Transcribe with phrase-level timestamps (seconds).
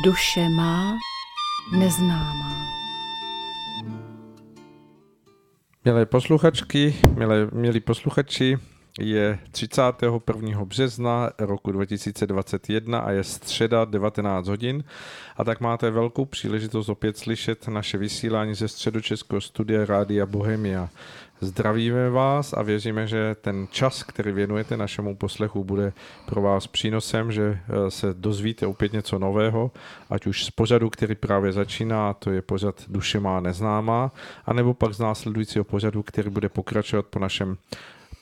[0.00, 0.96] Duše má
[1.72, 2.56] neznámá.
[5.84, 8.58] Milé posluchačky, milé, milí posluchači,
[9.00, 10.64] je 31.
[10.64, 14.84] března roku 2021 a je středa 19 hodin
[15.36, 20.88] a tak máte velkou příležitost opět slyšet naše vysílání ze středočeského studia Rádia Bohemia.
[21.40, 25.92] Zdravíme vás a věříme, že ten čas, který věnujete našemu poslechu, bude
[26.26, 29.70] pro vás přínosem, že eh, se dozvíte opět něco nového,
[30.10, 34.12] ať už z pořadu, který právě začíná, to je pořad Duše má neznámá,
[34.46, 37.56] anebo pak z následujícího pořadu, který bude pokračovat po našem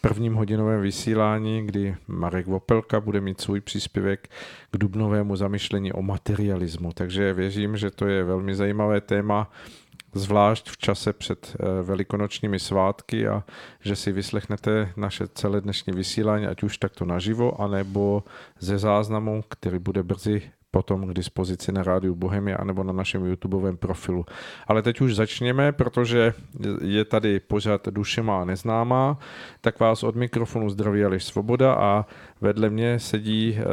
[0.00, 4.28] prvním hodinovém vysílání, kdy Marek Vopelka bude mít svůj příspěvek
[4.70, 6.92] k dubnovému zamyšlení o materialismu.
[6.92, 9.50] Takže věřím, že to je velmi zajímavé téma,
[10.14, 13.45] zvlášť v čase před eh, velikonočními svátky a
[13.80, 18.24] že si vyslechnete naše celé dnešní vysílání, ať už takto naživo, anebo
[18.59, 23.76] ze záznamu, který bude brzy potom k dispozici na rádiu Bohemia anebo na našem YouTubeovém
[23.76, 24.26] profilu.
[24.66, 26.35] Ale teď už začněme, protože
[26.82, 29.18] je tady pořád Duše má neznámá,
[29.60, 32.07] tak vás od mikrofonu zdraví Aleš Svoboda a
[32.41, 33.65] vedle mě sedí eh,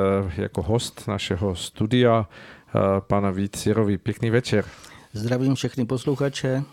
[0.41, 3.67] jako host našeho studia eh, pana Vít.
[4.03, 4.65] Pěkný večer.
[5.13, 6.63] Zdravím všechny posluchače.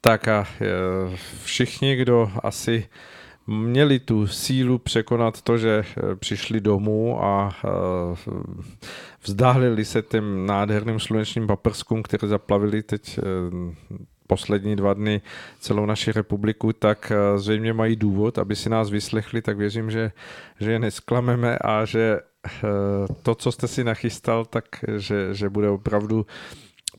[0.00, 0.66] Tak a eh,
[1.44, 2.88] všichni, kdo asi
[3.46, 5.84] měli tu sílu překonat to, že
[6.18, 7.56] přišli domů a
[9.26, 13.22] vzdálili se těm nádherným slunečním paprskům, které zaplavili teď eh,
[14.26, 15.20] poslední dva dny
[15.60, 20.12] celou naši republiku, tak eh, zřejmě mají důvod, aby si nás vyslechli, tak věřím, že,
[20.60, 22.50] že je nesklameme a že eh,
[23.22, 24.64] to, co jste si nachystal, tak
[24.96, 26.26] že, že bude opravdu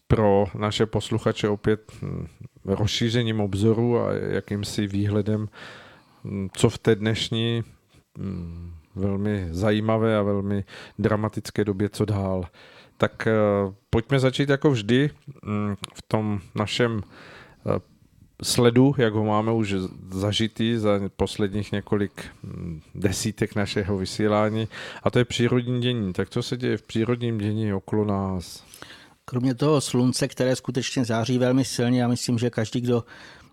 [0.08, 2.28] pro naše posluchače opět hm,
[2.66, 5.48] rozšířením obzoru a jakýmsi výhledem,
[6.54, 7.64] co v té dnešní
[8.18, 10.64] hm, velmi zajímavé a velmi
[11.00, 12.46] dramatické době, co dál.
[12.98, 13.32] Tak eh,
[13.90, 15.10] pojďme začít jako vždy
[15.44, 17.80] mm, v tom našem eh,
[18.44, 19.76] sledu, jak ho máme už
[20.12, 24.68] zažitý za posledních několik mm, desítek našeho vysílání,
[25.04, 26.14] a to je přírodní dění.
[26.14, 28.64] Tak co se děje v přírodním dění okolo nás?
[29.26, 33.04] Kromě toho slunce, které skutečně září velmi silně, já myslím, že každý, kdo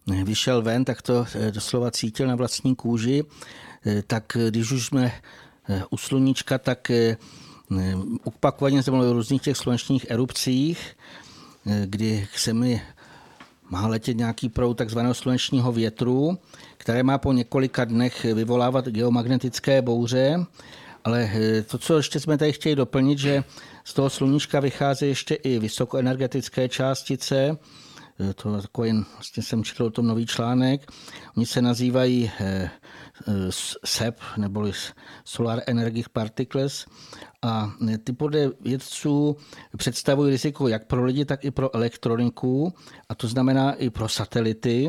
[0.06, 3.24] vyšel ven, tak to eh, doslova cítil na vlastní kůži.
[3.86, 5.12] Eh, tak eh, když už jsme
[5.90, 6.90] u sluníčka, tak
[8.24, 10.96] opakovaně jsme mluvili o různých těch slunečních erupcích,
[11.86, 12.82] kdy se mi
[13.70, 16.38] má letět nějaký proud takzvaného slunečního větru,
[16.76, 20.46] které má po několika dnech vyvolávat geomagnetické bouře.
[21.04, 21.30] Ale
[21.66, 23.44] to, co ještě jsme tady chtěli doplnit, že
[23.84, 27.58] z toho sluníčka vychází ještě i vysokoenergetické částice,
[28.34, 30.92] to takový, vlastně jsem četl o tom nový článek.
[31.36, 32.70] Oni se nazývají eh,
[33.28, 33.32] eh,
[33.84, 34.72] SEP, neboli
[35.24, 36.86] Solar Energy Particles.
[37.42, 39.36] A eh, ty podle vědců
[39.76, 42.74] představují riziko jak pro lidi, tak i pro elektroniku,
[43.08, 44.88] a to znamená i pro satelity,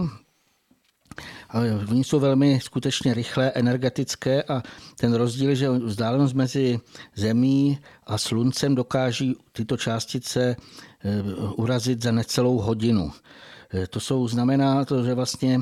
[1.92, 4.64] Oni jsou velmi skutečně rychlé, energetické a
[4.98, 6.80] ten rozdíl že vzdálenost mezi
[7.16, 10.93] Zemí a Sluncem dokáží tyto částice eh,
[11.56, 13.12] urazit za necelou hodinu.
[13.74, 15.62] Eh, to jsou, znamená to, že vlastně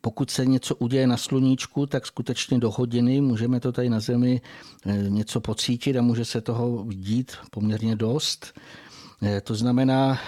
[0.00, 4.40] pokud se něco uděje na sluníčku, tak skutečně do hodiny můžeme to tady na Zemi
[4.86, 8.54] eh, něco pocítit a může se toho dít poměrně dost.
[9.44, 10.18] To znamená,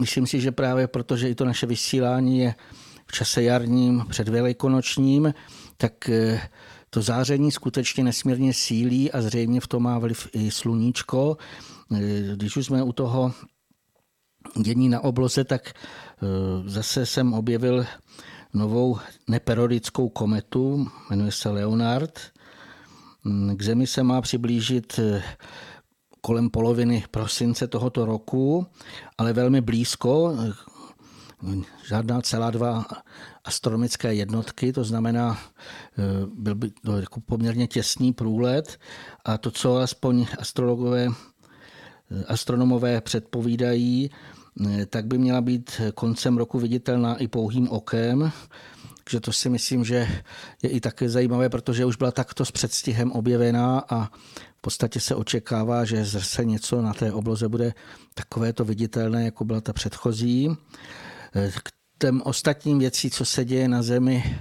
[0.00, 2.54] myslím si, že právě protože i to naše vysílání je
[3.06, 5.34] v čase jarním, předvelikonočním,
[5.76, 6.40] tak eh,
[6.90, 11.36] to záření skutečně nesmírně sílí a zřejmě v tom má vliv i sluníčko.
[11.94, 13.32] Eh, když už jsme u toho
[14.62, 16.26] dění na obloze, tak eh,
[16.66, 17.86] zase jsem objevil
[18.54, 18.98] novou
[19.28, 22.20] neperodickou kometu, jmenuje se Leonard.
[23.24, 25.00] Mm, k Zemi se má přiblížit
[26.20, 28.66] kolem poloviny prosince tohoto roku,
[29.18, 30.36] ale velmi blízko,
[31.88, 32.86] žádná celá dva
[33.44, 35.38] astronomické jednotky, to znamená,
[35.98, 36.02] eh,
[36.34, 38.78] byl by to jako poměrně těsný průlet
[39.24, 41.31] a to, co aspoň astrologové, eh,
[42.28, 44.10] astronomové předpovídají,
[44.86, 48.32] tak by měla být koncem roku viditelná i pouhým okem,
[49.04, 50.08] takže to si myslím, že
[50.62, 54.04] je i také zajímavé, protože už byla takto s předstihem objevená a
[54.56, 57.74] v podstatě se očekává, že zase něco na té obloze bude
[58.14, 60.56] takovéto viditelné, jako byla ta předchozí.
[61.62, 64.38] K těm ostatním věcí, co se děje na Zemi,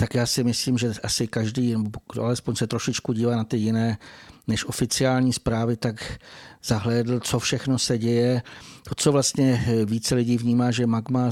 [0.00, 1.76] tak já si myslím, že asi každý,
[2.20, 3.98] alespoň se trošičku dívá na ty jiné
[4.46, 6.18] než oficiální zprávy, tak
[6.64, 8.42] zahlédl, co všechno se děje.
[8.88, 11.30] To, co vlastně více lidí vnímá, že magma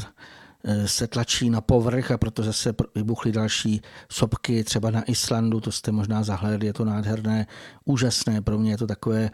[0.64, 3.82] eh, se tlačí na povrch a proto zase vybuchly další
[4.12, 7.46] sopky, třeba na Islandu, to jste možná zahlédli, je to nádherné,
[7.84, 9.30] úžasné, pro mě je to takové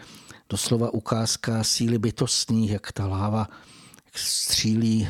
[0.49, 3.49] doslova ukázka síly bytostných, jak ta láva
[4.15, 5.09] střílí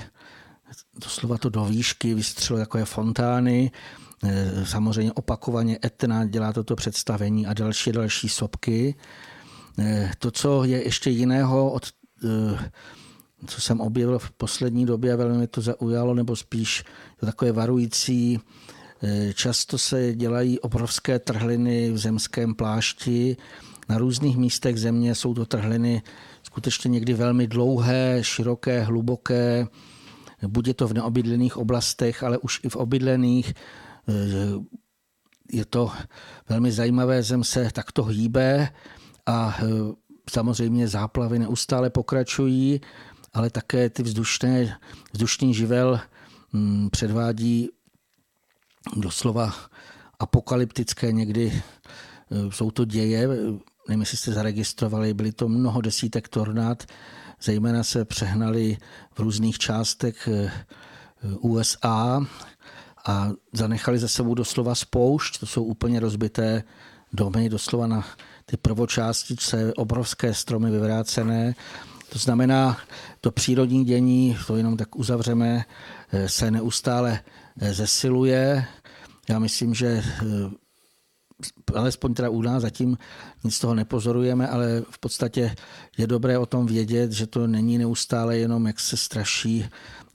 [0.94, 3.71] doslova to do výšky, vystřeluje takové fontány,
[4.65, 8.94] samozřejmě opakovaně Etna dělá toto představení a další další sopky.
[9.79, 11.87] Eh, to, co je ještě jiného od
[13.47, 16.85] co jsem objevil v poslední době a velmi mě to zaujalo, nebo spíš
[17.21, 18.41] takové varující.
[19.35, 23.37] Často se dělají obrovské trhliny v zemském plášti.
[23.88, 26.03] Na různých místech země jsou to trhliny
[26.43, 29.67] skutečně někdy velmi dlouhé, široké, hluboké.
[30.47, 33.55] Buď je to v neobydlených oblastech, ale už i v obydlených.
[35.53, 35.93] Je to
[36.49, 38.69] velmi zajímavé, zem se takto hýbe
[39.27, 39.67] a e,
[40.31, 42.81] samozřejmě záplavy neustále pokračují
[43.35, 44.79] ale také ty vzdušné,
[45.12, 46.01] vzdušný živel
[46.53, 47.69] mm, předvádí
[48.97, 49.55] doslova
[50.19, 51.53] apokalyptické někdy.
[51.53, 53.29] E, jsou to děje,
[53.89, 56.83] nevím, jestli jste zaregistrovali, byly to mnoho desítek tornád,
[57.43, 58.77] zejména se přehnali
[59.15, 60.53] v různých částech e,
[61.39, 62.27] USA
[63.06, 66.62] a zanechali za sebou doslova spoušť, to jsou úplně rozbité
[67.12, 68.05] domy, doslova na
[68.47, 71.55] ty prvočástice, obrovské stromy vyvrácené
[72.15, 72.79] to znamená,
[73.21, 75.65] to přírodní dění, to jenom tak uzavřeme,
[76.12, 77.21] eh, se neustále
[77.61, 78.65] eh, zesiluje.
[79.29, 80.05] Já myslím, že eh,
[81.75, 82.99] alespoň teda u nás zatím
[83.45, 85.55] nic toho nepozorujeme, ale v podstatě
[85.99, 89.69] je dobré o tom vědět, že to není neustále jenom, jak se straší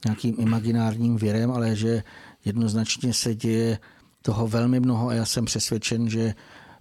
[0.04, 2.02] nějakým imaginárním věrem, ale že
[2.44, 3.78] jednoznačně se děje
[4.22, 6.34] toho velmi mnoho a já jsem přesvědčen, že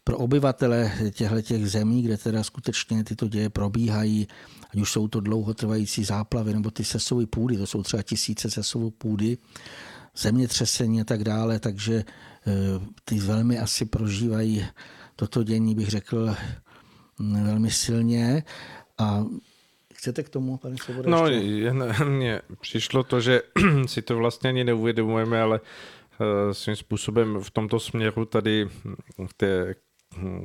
[0.04, 4.28] pro obyvatele těchto těch zemí, kde teda skutečně tyto děje probíhají,
[4.74, 8.90] ať už jsou to dlouhotrvající záplavy nebo ty sesové půdy, to jsou třeba tisíce sesovou
[8.90, 9.38] půdy,
[10.18, 12.54] zemětřesení a tak dále, takže eh,
[13.06, 14.66] ty velmi asi prožívají
[15.16, 16.36] toto dění, bych řekl,
[17.20, 18.44] mm, velmi silně.
[18.98, 19.26] A
[20.00, 21.10] Chcete k tomu, pane Svoboda?
[21.10, 21.26] No,
[22.06, 23.42] mně přišlo to, že
[23.86, 28.70] si to vlastně ani neuvědomujeme, ale eh, svým způsobem v tomto směru tady
[29.28, 29.76] v té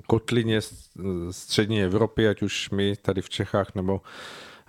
[0.07, 0.61] kotlině
[1.31, 4.01] střední Evropy, ať už my tady v Čechách nebo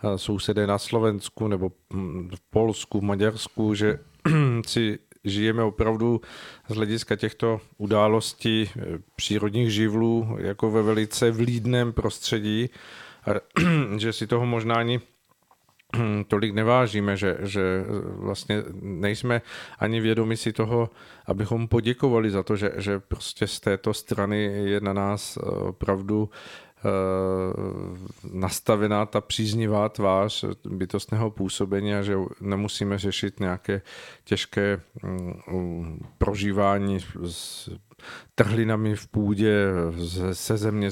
[0.03, 3.99] eh, sousedé na Slovensku nebo hm, v Polsku, v Maďarsku, že
[4.65, 6.21] si žijeme opravdu
[6.69, 8.81] z hlediska těchto událostí eh,
[9.15, 12.69] přírodních živlů jako ve velice vlídném prostředí,
[13.97, 15.01] že si toho možná ani
[16.27, 19.41] tolik nevážíme, že, že vlastně nejsme
[19.79, 20.89] ani vědomi si toho,
[21.25, 26.89] abychom poděkovali za to, že, že prostě z této strany je na nás opravdu eh,
[28.31, 33.81] nastavená ta příznivá tvář bytostného působení a že nemusíme řešit nějaké
[34.23, 36.99] těžké mm, prožívání
[38.35, 39.67] trhlinami v půdě,
[40.33, 40.89] se země,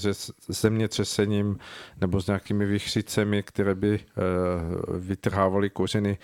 [0.47, 1.57] zemětřesením
[2.01, 6.17] nebo s nějakými vychřicemi, které by eh, vytrhávaly kořeny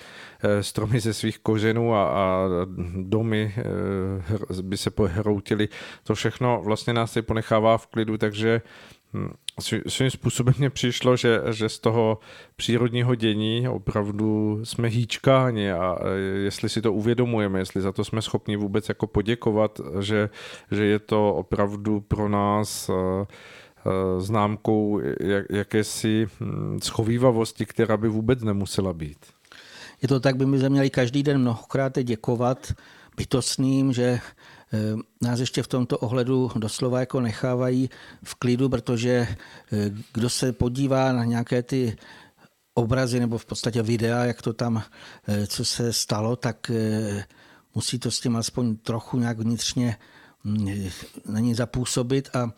[0.44, 2.48] eh, stromy ze svých kořenů a, a
[2.96, 5.70] domy eh, by se pohroutily.
[6.04, 8.62] To všechno vlastně nás se ponechává v klidu, takže
[9.14, 9.30] hm,
[9.88, 12.20] svým způsobem mně přišlo, že, že z toho
[12.56, 15.98] přírodního dění opravdu jsme hýčkáni a
[16.44, 20.30] jestli si to uvědomujeme, jestli za to jsme schopni vůbec jako poděkovat, že,
[20.72, 22.94] že je to opravdu pro nás eh,
[23.26, 29.18] eh, známkou jak, jakési hm, schovývavosti, která by vůbec nemusela být.
[30.02, 32.74] Je to tak, by mi měli každý den mnohokrát děkovat
[33.18, 34.20] bytostným, že
[35.22, 37.90] nás ještě v tomto ohledu doslova jako nechávají
[38.24, 39.28] v klidu, protože
[39.72, 41.98] eh, kdo se podívá na nějaké ty
[42.74, 44.84] obrazy nebo v podstatě videa, jak to tam,
[45.28, 46.72] eh, co se stalo, tak
[47.76, 49.98] musí to s tím aspoň trochu nějak vnitřně
[50.44, 50.90] mm,
[51.26, 52.52] na ní zapůsobit a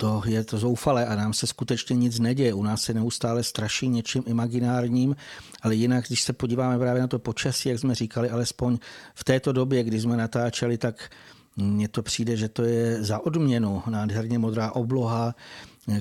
[0.00, 2.54] to je to zoufalé a nám se skutečně nic neděje.
[2.54, 5.16] U nás se neustále straší něčím imaginárním,
[5.62, 8.78] ale jinak, když se podíváme právě na to počasí, jak jsme říkali, alespoň
[9.14, 11.10] v této době, kdy jsme natáčeli, tak
[11.56, 13.82] mně to přijde, že to je za odměnu.
[13.90, 15.34] Nádherně modrá obloha,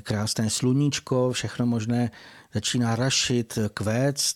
[0.04, 2.12] krásné sluníčko, všechno možné
[2.54, 4.36] začíná rašit, kvéct.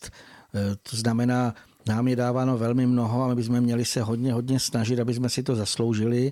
[0.90, 1.56] To znamená,
[1.88, 5.30] nám je dáváno velmi mnoho a my bychom měli se hodně, hodně snažit, aby jsme
[5.30, 6.32] si to zasloužili.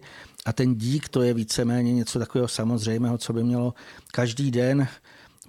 [0.49, 3.73] A ten dík to je víceméně něco takového samozřejmého, co by mělo
[4.11, 4.87] každý den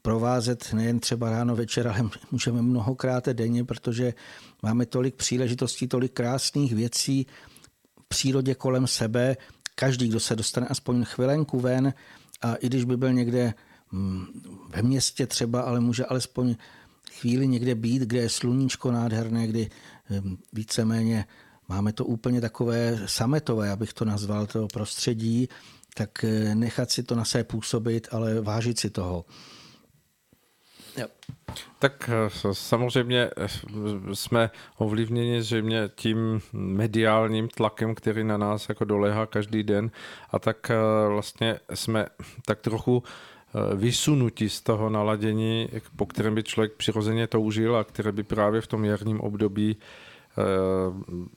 [0.02, 4.14] provázet nejen třeba ráno, večer, ale můžeme mnohokrát denně, protože
[4.62, 7.26] máme tolik příležitostí, tolik krásných věcí
[8.00, 9.36] v přírodě kolem sebe.
[9.74, 11.94] Každý, kdo se dostane aspoň chvilenku ven
[12.42, 13.54] a i když by byl někde
[13.92, 14.26] mm,
[14.68, 16.56] ve městě třeba, ale může alespoň
[17.12, 19.70] chvíli někde být, kde je sluníčko nádherné, kdy
[20.52, 21.24] víceméně
[21.70, 25.48] máme to úplně takové sametové, abych to nazval, toho prostředí,
[25.94, 29.24] tak eh, nechat si to na sebe působit, ale vážit si toho.
[30.96, 31.06] Jo.
[31.78, 33.48] Tak eh, samozřejmě eh,
[34.14, 39.90] jsme ovlivněni zřejmě tím mediálním tlakem, který na nás jako doléhá každý den
[40.30, 40.70] a tak
[41.08, 42.06] vlastně jsme
[42.46, 43.02] tak trochu
[43.74, 48.66] vysunutí z toho naladění, po kterém by člověk přirozeně toužil a které by právě v
[48.66, 49.76] tom jarním období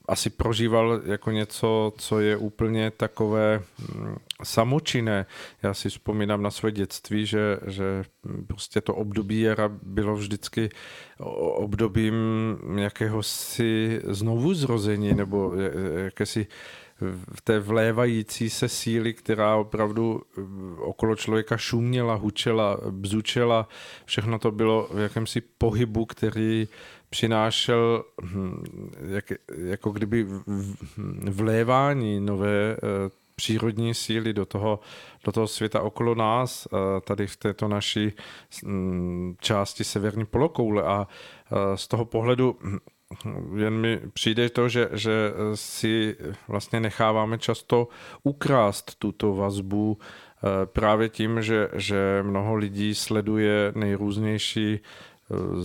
[0.07, 3.63] asi prožíval jako něco, co je úplně takové
[3.95, 5.25] mm, samočinné.
[5.63, 8.03] Já si vzpomínám na své dětství, že, že
[8.47, 10.69] prostě to období jara bylo vždycky
[11.55, 12.13] obdobím
[13.21, 15.53] si znovu zrození nebo
[16.03, 16.47] jakési
[17.35, 20.41] v té vlévající se síly, která opravdu eh,
[20.81, 23.67] okolo člověka šuměla, hučela, bzučela.
[24.05, 26.67] Všechno to bylo v jakémsi pohybu, který
[27.13, 29.25] přinášel hm, jak,
[29.57, 30.27] jako kdyby
[31.29, 32.77] vlévání nové eh,
[33.35, 34.79] přírodní síly do toho,
[35.25, 38.13] do toho světa okolo nás, eh, tady v této naší
[38.65, 40.83] hm, části severní polokoule.
[40.83, 42.77] A eh, z toho pohledu hm,
[43.57, 46.17] jen mi přijde to, že, že si
[46.47, 47.87] vlastně necháváme často
[48.23, 49.97] ukrást tuto vazbu
[50.65, 54.79] právě tím, že, že mnoho lidí sleduje nejrůznější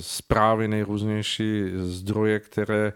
[0.00, 2.93] zprávy, nejrůznější zdroje, které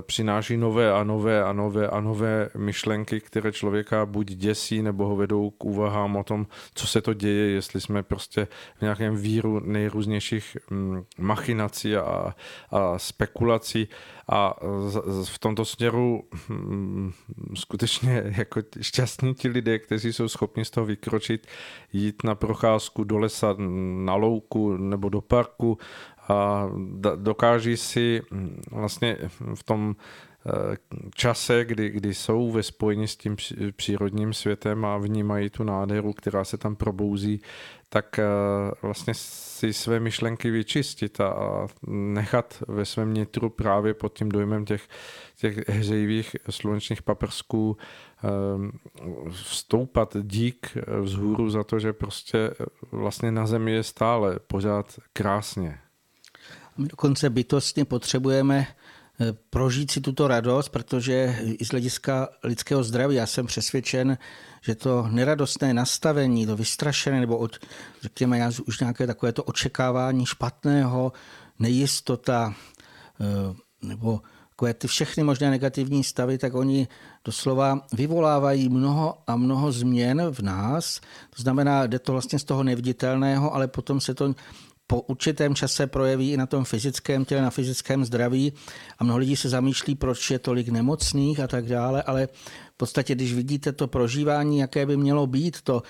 [0.00, 5.16] přináší nové a nové a nové a nové myšlenky, které člověka buď děsí, nebo ho
[5.16, 9.60] vedou k úvahám o tom, co se to děje, jestli jsme prostě v nějakém víru
[9.60, 12.34] nejrůznějších mm, machinací a,
[12.70, 13.88] a spekulací.
[14.28, 14.54] A
[15.24, 17.12] v tomto směru mm,
[17.54, 21.46] skutečně jako šťastní ti lidé, kteří jsou schopni z toho vykročit,
[21.92, 23.54] jít na procházku do lesa,
[24.04, 25.78] na louku nebo do parku
[26.28, 26.70] a
[27.16, 29.16] dokáží si mm, vlastně
[29.54, 29.96] v tom
[30.46, 30.76] eh,
[31.14, 33.36] čase, kdy, kdy jsou ve spojení s tím
[33.76, 37.40] přírodním světem a vnímají tu nádheru, která se tam probouzí,
[37.88, 38.24] tak eh,
[38.82, 44.88] vlastně si své myšlenky vyčistit a nechat ve svém nitru právě pod tím dojmem těch,
[45.36, 48.28] těch hřejivých slunečních paprsků eh,
[49.30, 52.50] vstoupat dík vzhůru za to, že prostě
[52.92, 55.78] vlastně na zemi je stále pořád krásně.
[56.76, 58.66] My dokonce bytostně potřebujeme
[59.20, 64.18] eh, prožít si tuto radost, protože i z hlediska lidského zdraví já jsem přesvědčen,
[64.60, 67.58] že to neradostné nastavení, to vystrašené, nebo od,
[68.02, 71.12] řekněme, já už nějaké takové to očekávání špatného,
[71.58, 72.54] nejistota,
[73.20, 76.88] eh, nebo takové ty všechny možné negativní stavy, tak oni
[77.24, 81.00] doslova vyvolávají mnoho a mnoho změn v nás.
[81.36, 84.34] To znamená, jde to vlastně z toho neviditelného, ale potom se to
[84.86, 88.52] po určitém čase projeví i na tom fyzickém těle, na fyzickém zdraví
[88.98, 92.26] a mnoho lidí se zamýšlí, proč je tolik nemocných a tak dále, ale
[92.74, 95.82] v podstatě, když vidíte to prožívání, jaké by mělo být, to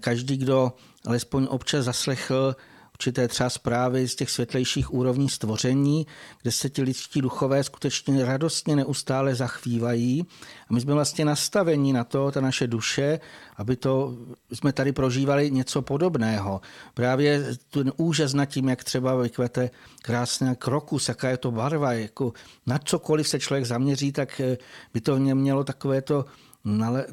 [0.00, 0.72] každý, kdo
[1.06, 2.56] alespoň občas zaslechl
[3.02, 6.06] určité třeba zprávy z těch světlejších úrovní stvoření,
[6.42, 10.26] kde se ti lidští duchové skutečně radostně neustále zachvívají.
[10.68, 13.20] A my jsme vlastně nastavení na to, ta naše duše,
[13.56, 14.16] aby to
[14.52, 16.60] jsme tady prožívali něco podobného.
[16.94, 19.70] Právě ten úžas nad tím, jak třeba vykvete
[20.02, 22.32] krásné krokus, jaká je to barva, jako
[22.66, 24.58] na cokoliv se člověk zaměří, tak eh,
[24.94, 26.24] by to mělo takové to,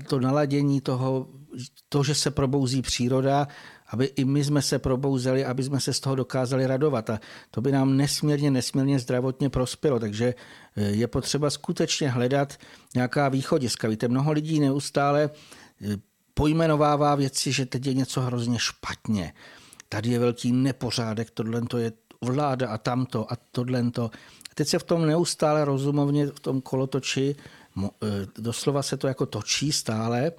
[0.07, 1.27] to naladění toho,
[1.89, 3.47] to, že se probouzí příroda
[3.89, 7.09] aby i my jsme se probouzeli, aby jsme se z toho dokázali radovat.
[7.09, 7.19] A
[7.51, 9.99] to by nám nesmírně, nesmírně zdravotně prospělo.
[9.99, 10.33] Takže
[10.75, 12.53] eh, je potřeba skutečně hledat
[12.95, 13.87] nějaká východiska.
[13.87, 15.29] Víte, mnoho lidí neustále
[15.81, 15.97] eh,
[16.33, 19.33] pojmenovává věci, že teď je něco hrozně špatně.
[19.89, 21.91] Tady je velký nepořádek, tohle to je
[22.21, 24.11] vláda a tamto a tohle to.
[24.55, 27.35] Teď se v tom neustále rozumovně v tom kolotoči,
[27.83, 27.87] eh,
[28.37, 30.31] doslova se to jako točí stále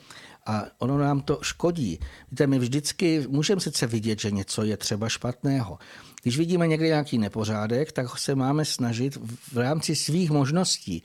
[0.46, 1.98] a ono nám to škodí.
[2.30, 5.78] Víte, my vždycky můžeme sice vidět, že něco je třeba špatného.
[6.22, 9.18] Když vidíme někdy nějaký nepořádek, tak se máme snažit
[9.52, 11.02] v rámci svých možností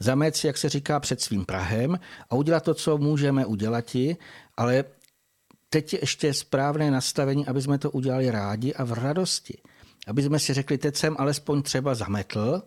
[0.00, 1.98] zamést si, jak se říká, před svým Prahem
[2.30, 3.96] a udělat to, co můžeme udělat,
[4.56, 4.84] ale
[5.70, 9.58] teď je ještě správné nastavení, aby jsme to udělali rádi a v radosti.
[10.06, 12.62] Aby jsme si řekli, teď jsem alespoň třeba zametl,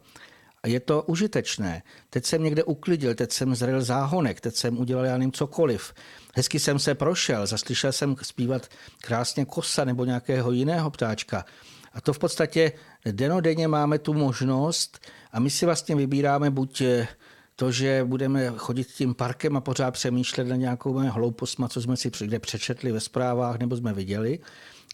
[0.63, 1.83] a je to užitečné.
[2.09, 5.93] Teď jsem někde uklidil, teď jsem zrel záhonek, teď jsem udělal já nevím cokoliv.
[6.35, 8.67] Hezky jsem se prošel, zaslyšel jsem zpívat
[9.01, 11.45] krásně kosa nebo nějakého jiného ptáčka.
[11.93, 12.71] A to v podstatě
[13.11, 14.99] denodenně máme tu možnost
[15.31, 17.07] a my si vlastně vybíráme buď eh,
[17.55, 22.11] to, že budeme chodit tím parkem a pořád přemýšlet na nějakou hloupost, co jsme si
[22.19, 24.39] kde přečetli ve zprávách nebo jsme viděli,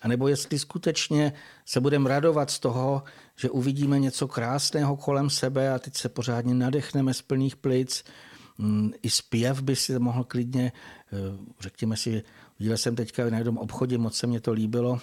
[0.01, 1.33] A nebo jestli skutečně
[1.65, 3.03] se budeme radovat z toho,
[3.39, 8.03] že uvidíme něco krásného kolem sebe a teď se pořádně nadechneme z plných plic.
[8.58, 10.72] Mm, I zpěv by si mohl klidně,
[11.13, 11.17] eh,
[11.60, 12.24] řekněme si,
[12.60, 15.00] viděl jsem teďka na jednom obchodě, moc se mě to líbilo,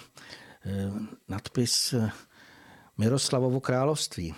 [0.65, 0.91] eh,
[1.27, 2.11] nadpis eh,
[2.97, 4.35] Miroslavovo království.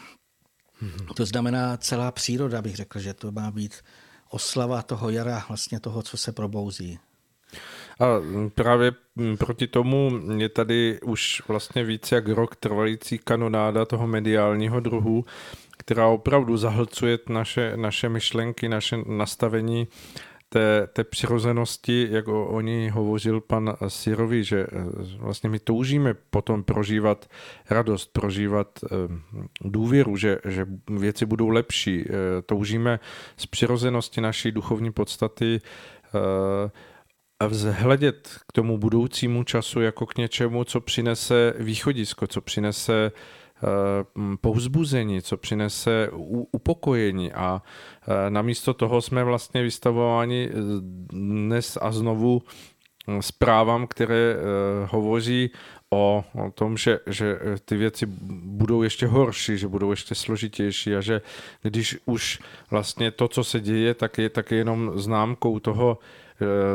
[0.81, 1.13] Mm-hmm.
[1.13, 3.73] To znamená celá příroda, bych řekl, že to má být
[4.29, 6.99] oslava toho jara, vlastně toho, co se probouzí.
[7.99, 8.05] A
[8.55, 8.91] právě
[9.37, 15.25] proti tomu je tady už vlastně více jak rok trvající kanonáda toho mediálního druhu,
[15.77, 19.87] která opravdu zahlcuje naše, naše myšlenky, naše nastavení
[20.49, 24.67] té, té přirozenosti, jak o, o ní hovořil pan Sirovi, že eh,
[25.17, 27.29] vlastně my toužíme potom prožívat
[27.69, 28.87] radost, prožívat eh,
[29.61, 32.05] důvěru, že, že věci budou lepší.
[32.07, 32.99] Eh, toužíme
[33.37, 35.61] z přirozenosti naší duchovní podstaty
[37.47, 43.11] vzhledět k tomu budoucímu času jako k něčemu, co přinese východisko, co přinese
[44.41, 46.09] povzbuzení, co přinese
[46.51, 47.33] upokojení.
[47.33, 47.61] A
[48.29, 50.49] namísto toho jsme vlastně vystavováni
[51.09, 52.41] dnes a znovu
[53.19, 54.35] zprávám, které
[54.85, 55.49] hovoří
[55.93, 58.05] o, tom, že, že ty věci
[58.45, 61.21] budou ještě horší, že budou ještě složitější a že
[61.61, 62.39] když už
[62.71, 66.26] vlastně to, co se děje, tak je, tak je jenom známkou toho, Eh,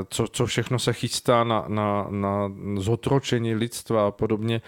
[0.08, 4.60] co, co všechno se chystá na, na, na zotročení lidstva a podobně.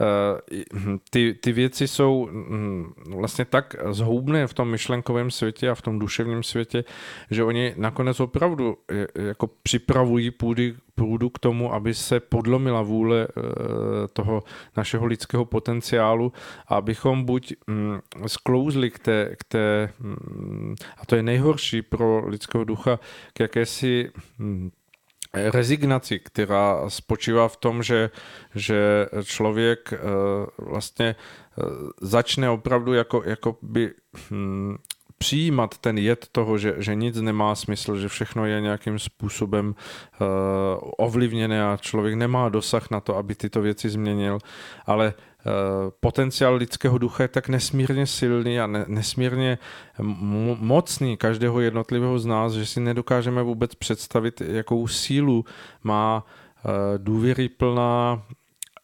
[0.00, 0.62] Eh,
[1.10, 5.98] ty, ty věci jsou hm, vlastně tak zhoubné v tom myšlenkovém světě a v tom
[5.98, 6.84] duševním světě,
[7.30, 13.28] že oni nakonec opravdu eh, jako připravují půdy průdu k tomu, aby se podlomila vůle
[13.30, 13.42] eh,
[14.12, 14.42] toho
[14.76, 16.32] našeho lidského potenciálu,
[16.66, 22.64] abychom buď mm, sklouzli k té, k té mm, a to je nejhorší pro lidského
[22.64, 22.98] ducha,
[23.32, 24.70] k jakési mm,
[25.34, 28.10] rezignaci, která spočívá v tom, že,
[28.54, 29.98] že člověk eh,
[30.58, 31.62] vlastně eh,
[32.00, 33.94] začne opravdu jako, jako by
[35.18, 39.74] přijímat ten jed toho, že, že nic nemá smysl, že všechno je nějakým způsobem
[40.20, 40.26] uh,
[40.98, 44.38] ovlivněné a člověk nemá dosah na to, aby tyto věci změnil,
[44.86, 45.52] ale uh,
[46.00, 49.58] potenciál lidského ducha je tak nesmírně silný a ne, nesmírně
[50.58, 55.44] mocný každého jednotlivého z nás, že si nedokážeme vůbec představit, jakou sílu
[55.82, 58.22] má uh, důvěryplná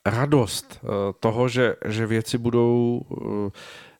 [0.07, 0.85] radost
[1.21, 3.01] toho, že, že věci budou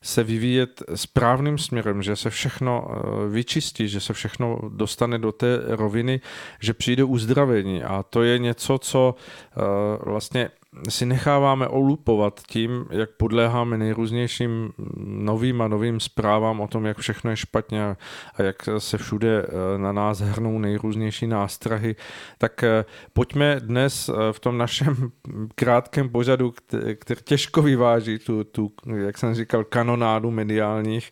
[0.05, 5.59] se vyvíjet správným směrem, že se všechno eh, vyčistí, že se všechno dostane do té
[5.67, 6.21] roviny,
[6.59, 7.83] že přijde uzdravení.
[7.83, 9.61] A to je něco, co eh,
[10.05, 10.49] vlastně
[10.89, 14.73] si necháváme olupovat tím, jak podléháme nejrůznějším
[15.05, 17.97] novým a novým zprávám o tom, jak všechno je špatně a
[18.43, 21.95] jak se všude eh, na nás hrnou nejrůznější nástrahy,
[22.37, 24.95] tak eh, pojďme dnes eh, v tom našem
[25.55, 26.53] krátkém pořadu,
[26.99, 31.11] který těžko vyváží tu, tu, jak jsem říkal, kanonádu mediálních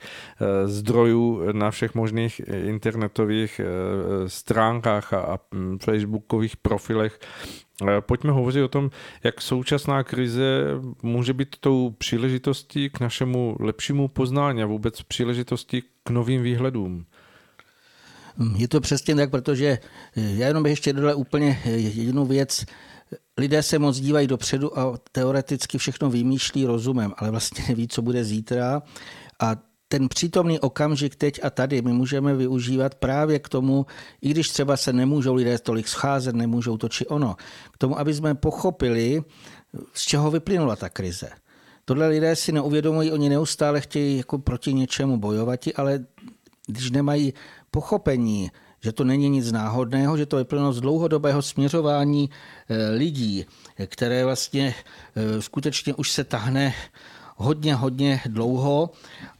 [0.65, 3.61] zdrojů na všech možných internetových
[4.27, 7.19] stránkách a mm, facebookových profilech,
[7.99, 8.89] Pojďme hovořit o tom,
[9.23, 10.63] jak současná krize
[11.01, 17.05] může být tou příležitostí k našemu lepšímu poznání a vůbec příležitostí k novým výhledům.
[18.55, 19.79] Je to přesně tak, protože
[20.15, 22.65] já jenom bych ještě dodal úplně jedinou věc.
[23.37, 28.23] Lidé se moc dívají dopředu a teoreticky všechno vymýšlí rozumem, ale vlastně neví, co bude
[28.23, 28.81] zítra.
[29.39, 29.55] A
[29.93, 33.85] ten přítomný okamžik teď a tady my můžeme využívat právě k tomu,
[34.21, 37.35] i když třeba se nemůžou lidé tolik scházet, nemůžou to či ono,
[37.71, 39.21] k tomu, aby jsme pochopili,
[39.93, 41.29] z čeho vyplynula ta krize.
[41.85, 46.05] Tohle lidé si neuvědomují, oni neustále chtějí jako proti něčemu bojovat, ale
[46.67, 47.33] když nemají
[47.71, 48.51] pochopení,
[48.81, 53.45] že to není nic náhodného, že to vyplynulo z dlouhodobého směřování eh, lidí,
[53.85, 54.75] které vlastně
[55.15, 56.73] eh, skutečně už se tahne
[57.35, 58.89] hodně, hodně dlouho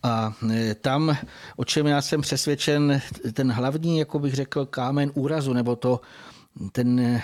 [0.03, 1.17] a e, tam,
[1.55, 3.01] o čem já jsem přesvědčen,
[3.33, 6.01] ten hlavní, jako bych řekl, kámen úrazu, nebo to,
[6.71, 7.23] ten e,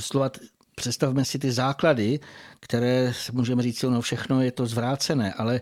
[0.00, 0.30] slova,
[0.74, 2.20] představme si ty základy,
[2.60, 5.60] které můžeme říct, no všechno je to zvrácené, ale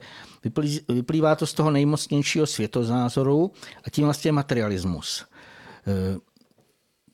[0.88, 3.52] vyplývá to z toho nejmocnějšího světozázoru
[3.84, 5.24] a tím vlastně materialismus.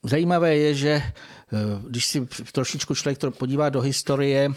[0.03, 1.03] Zajímavé je, že
[1.53, 4.51] Eh, když si trošičku člověk to podívá do historie,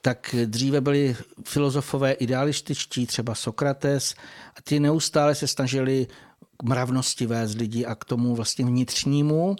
[0.00, 4.14] tak dříve byli filozofové idealističtí, třeba Sokrates,
[4.56, 6.06] a ty neustále se snažili
[6.56, 9.56] k mravnosti vést lidi a k tomu vlastně vnitřnímu.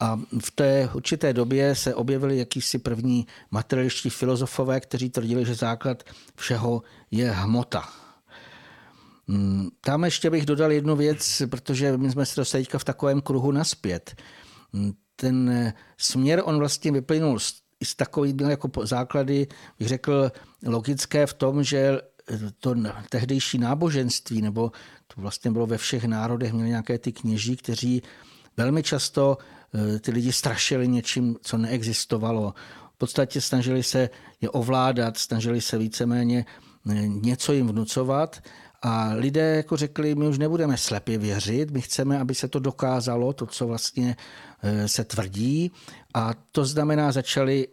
[0.00, 6.02] A v té určité době se objevili jakýsi první materialiští filozofové, kteří tvrdili, že základ
[6.36, 7.88] všeho je hmota.
[9.28, 13.52] Hmm, tam ještě bych dodal jednu věc, protože my jsme se dostali v takovém kruhu
[13.52, 14.14] naspět.
[14.72, 19.46] Hmm, ten směr, on vlastně vyplynul z, z takových jako základy,
[19.78, 20.32] bych řekl,
[20.66, 22.00] logické v tom, že
[22.58, 22.74] to
[23.08, 24.72] tehdejší náboženství, nebo
[25.14, 28.02] to vlastně bylo ve všech národech, měli nějaké ty kněží, kteří
[28.56, 29.38] velmi často
[29.74, 32.54] eh, ty lidi strašili něčím, co neexistovalo.
[32.94, 36.44] V podstatě snažili se je ovládat, snažili se víceméně
[36.90, 38.42] eh, něco jim vnucovat
[38.82, 43.32] a lidé jako řekli, my už nebudeme slepě věřit, my chceme, aby se to dokázalo,
[43.32, 44.16] to, co vlastně
[44.62, 45.70] eh, se tvrdí.
[46.14, 47.68] A to znamená, začali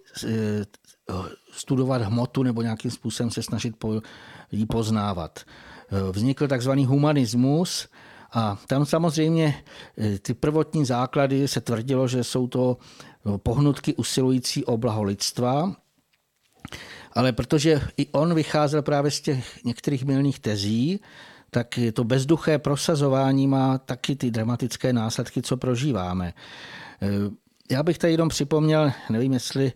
[1.51, 3.75] studovat hmotu nebo nějakým způsobem se snažit
[4.51, 5.39] ji poznávat.
[6.11, 7.87] Vznikl takzvaný humanismus,
[8.33, 9.63] a tam samozřejmě
[10.21, 12.77] ty prvotní základy se tvrdilo, že jsou to
[13.25, 15.75] no, pohnutky usilující o blaho lidstva,
[17.13, 20.99] ale protože i on vycházel právě z těch některých milných tezí,
[21.49, 26.27] tak to bezduché prosazování má taky ty dramatické následky, co prožíváme.
[26.27, 26.33] E,
[27.71, 29.71] já bych tady jenom připomněl, nevím, jestli e,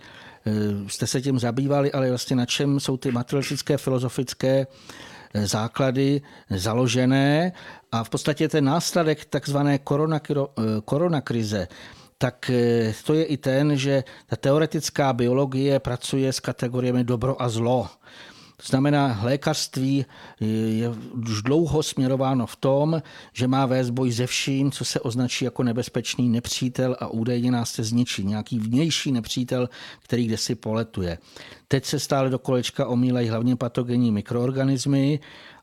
[0.89, 4.67] jste se tím zabývali, ale vlastně na čem jsou ty materialistické filozofické
[5.33, 7.51] základy založené
[7.91, 9.79] a v podstatě ten následek takzvané
[10.85, 11.67] koronakrize,
[12.21, 17.49] tak eh, to je i ten, že ta teoretická biologie pracuje s kategoriemi dobro a
[17.49, 17.89] zlo.
[18.61, 20.05] To znamená, lékařství
[20.77, 20.89] je
[21.29, 23.01] už dlouho směrováno v tom,
[23.33, 27.71] že má vést boj ze vším, co se označí jako nebezpečný nepřítel a údajně nás
[27.71, 28.25] se zničí.
[28.25, 29.69] Nějaký vnější nepřítel,
[30.03, 31.17] který kde si poletuje.
[31.67, 35.19] Teď se stále do kolečka omílají hlavně patogenní mikroorganismy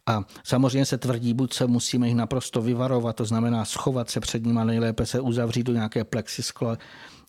[0.09, 4.47] a samozřejmě se tvrdí, buď se musíme jich naprosto vyvarovat, to znamená schovat se před
[4.47, 6.79] nimi, nejlépe se uzavřít do nějaké plexiskla,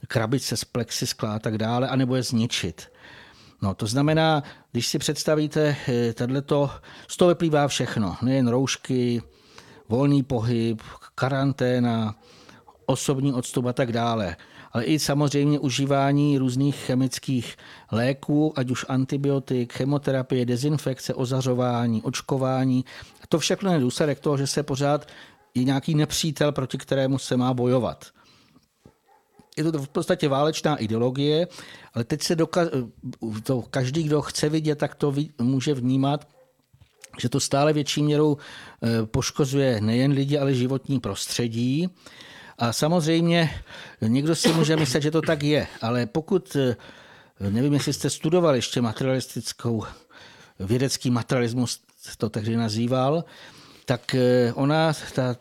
[0.08, 2.92] krabice z plexiskla a tak dále, anebo je zničit.
[3.62, 6.72] No, to znamená, když si představíte eh, tohleto,
[7.08, 9.22] z toho vyplývá všechno, nejen roušky,
[9.90, 10.82] volný pohyb,
[11.16, 12.16] karanténa,
[12.86, 14.36] osobní odstup a tak dále.
[14.72, 17.56] Ale i samozřejmě užívání různých chemických
[17.92, 22.86] léků, ať už antibiotik, chemoterapie, dezinfekce, ozařování, očkování.
[23.30, 25.08] To všechno je důsledek toho, že se pořád
[25.56, 28.06] je nějaký nepřítel, proti kterému se má bojovat
[29.58, 31.48] je to v podstatě válečná ideologie,
[31.94, 32.70] ale teď se doka-
[33.44, 36.28] to každý, kdo chce vidět, tak to ví, může vnímat,
[37.20, 41.90] že to stále větší měrou eh, poškozuje nejen lidi, ale životní prostředí.
[42.60, 43.62] A samozřejmě
[44.02, 46.76] někdo si může myslet, že to tak je, ale pokud, eh,
[47.50, 49.84] nevím, jestli jste studovali ještě materialistickou,
[50.60, 51.80] vědecký materialismus,
[52.18, 53.24] to tehdy nazýval,
[53.86, 55.36] tak eh, ona, ta,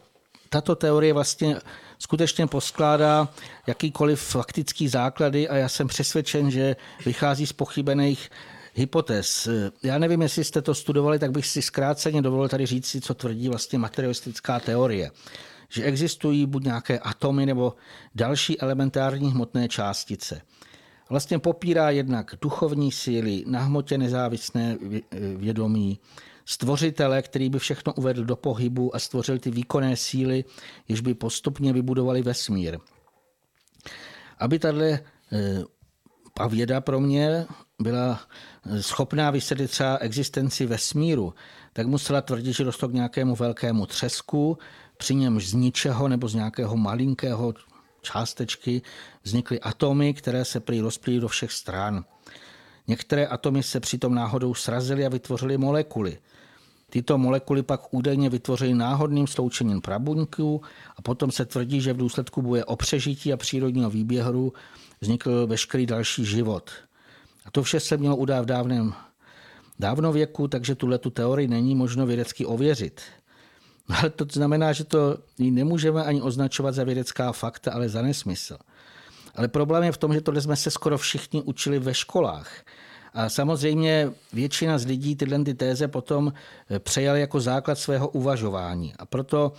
[0.48, 1.56] tato teorie vlastně
[1.98, 3.28] skutečně poskládá
[3.66, 6.76] jakýkoliv faktický základy a já jsem přesvědčen, že
[7.06, 8.30] vychází z pochybených
[8.74, 9.48] hypotéz.
[9.82, 13.14] Já nevím, jestli jste to studovali, tak bych si zkráceně dovolil tady říct si, co
[13.14, 15.10] tvrdí vlastně materialistická teorie.
[15.72, 17.74] Že existují buď nějaké atomy nebo
[18.14, 20.40] další elementární hmotné částice.
[21.10, 24.76] Vlastně popírá jednak duchovní síly, na hmotě nezávislé
[25.36, 26.00] vědomí,
[26.44, 30.44] stvořitele, který by všechno uvedl do pohybu a stvořil ty výkonné síly,
[30.88, 32.78] jež by postupně vybudovali vesmír.
[34.38, 35.00] Aby tahle
[36.40, 37.46] a eh, věda pro mě
[37.82, 38.20] byla
[38.66, 41.34] eh, schopná vysvětlit třeba existenci vesmíru,
[41.72, 44.58] tak musela tvrdit, že došlo k nějakému velkému třesku,
[44.98, 47.54] při němž z ničeho nebo z nějakého malinkého
[48.02, 48.82] částečky
[49.22, 52.04] vznikly atomy, které se prý rozplývají do všech stran.
[52.86, 56.18] Některé atomy se přitom náhodou srazily a vytvořily molekuly.
[56.90, 60.62] Tyto molekuly pak údajně vytvořily náhodným sloučením prabuňků
[60.96, 64.52] a potom se tvrdí, že v důsledku boje o přežití a přírodního výběhu
[65.00, 66.70] vznikl veškerý další život.
[67.44, 68.94] A to vše se mělo udát v dávném
[69.78, 73.00] dávnověku, takže tuhle tu teorii není možno vědecky ověřit.
[73.88, 78.58] Ale to znamená, že to nemůžeme ani označovat za vědecká fakta, ale za nesmysl.
[79.34, 82.64] Ale problém je v tom, že tohle jsme se skoro všichni učili ve školách.
[83.14, 86.32] A samozřejmě většina z lidí tyhle ty téze potom
[86.70, 88.94] eh, přejali jako základ svého uvažování.
[88.98, 89.52] A proto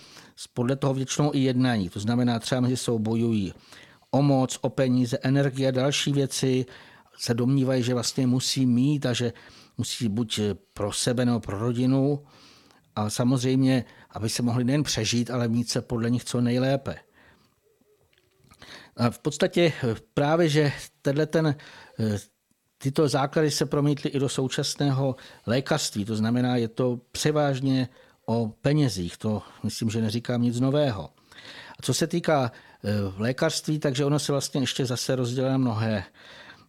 [0.54, 1.88] podle toho většinou i jednají.
[1.88, 3.54] To znamená, třeba mezi sebou bojují
[4.10, 6.66] o moc, o peníze, energie a další věci.
[7.18, 9.32] Se domnívají, že vlastně musí mít a že
[9.78, 12.22] musí buď eh, pro sebe nebo pro rodinu.
[12.96, 16.96] A samozřejmě, aby se mohli nejen přežít, ale mít se podle nich co nejlépe.
[18.96, 21.54] A v podstatě eh, právě, že tenhle ten
[22.82, 27.88] Tyto základy se promítly i do současného lékařství, to znamená, je to převážně
[28.26, 31.10] o penězích, to myslím, že neříkám nic nového.
[31.78, 36.04] A co se týká e, lékařství, takže ono se vlastně ještě zase rozdělá mnohé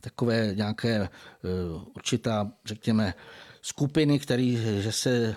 [0.02, 1.10] takové nějaké
[1.96, 3.14] určitá, řekněme,
[3.62, 5.36] skupiny, které, že se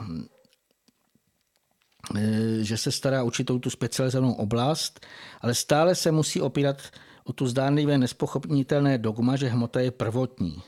[2.60, 5.06] že se stará určitou tu specializovanou oblast,
[5.40, 6.82] ale stále se musí opírat
[7.24, 10.62] o tu zdánlivě nespochopnitelné dogma, že hmota je prvotní.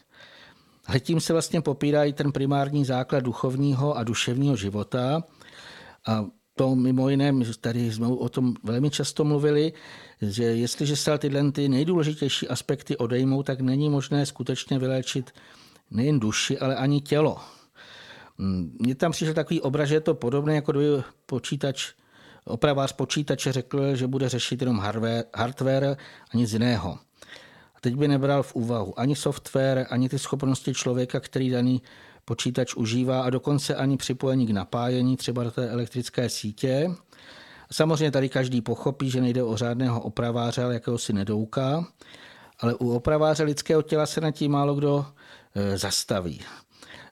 [0.86, 5.22] Ale tím se vlastně popírá i ten primární základ duchovního a duševního života.
[6.06, 9.72] A to mimo jiné, tady jsme o tom velmi často mluvili,
[10.22, 15.30] že jestliže se tyhle ty nejdůležitější aspekty odejmou, tak není možné skutečně vyléčit
[15.90, 17.38] nejen duši, ale ani tělo.
[18.38, 21.92] Mně tam přišel takový obraz, že je to podobné, jako kdyby počítač,
[22.44, 24.78] opravář počítače řekl, že bude řešit jenom
[25.34, 25.96] hardware,
[26.30, 26.98] a nic jiného.
[27.74, 31.82] A teď by nebral v úvahu ani software, ani ty schopnosti člověka, který daný
[32.24, 36.90] počítač užívá a dokonce ani připojení k napájení třeba do té elektrické sítě.
[37.72, 41.86] Samozřejmě tady každý pochopí, že nejde o řádného opraváře, ale jakéhosi nedouka.
[42.60, 45.06] Ale u opraváře lidského těla se na tím málo kdo
[45.54, 46.40] e, zastaví.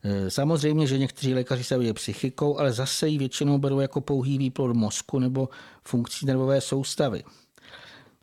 [0.04, 4.76] E, samozřejmě, že někteří lékaři se psychikou, ale zase ji většinou berou jako pouhý výplod
[4.76, 5.48] mozku nebo
[5.84, 7.24] funkcí nervové soustavy.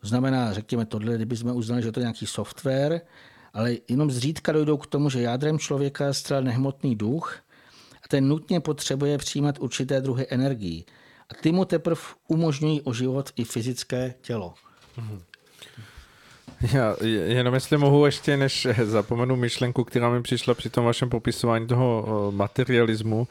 [0.00, 3.00] To znamená, řekněme tohle, kdybychom uznali, že to je nějaký software,
[3.54, 7.38] ale jenom zřídka dojdou k tomu, že jádrem člověka je nehmotný duch
[8.04, 10.86] a ten nutně potřebuje přijímat určité druhy energií.
[11.30, 14.54] A ty mu teprve umožňují oživovat i fyzické tělo.
[16.72, 16.96] Já
[17.26, 22.06] jenom jestli mohu ještě, než zapomenu myšlenku, která mi přišla při tom vašem popisování toho
[22.34, 23.28] materialismu,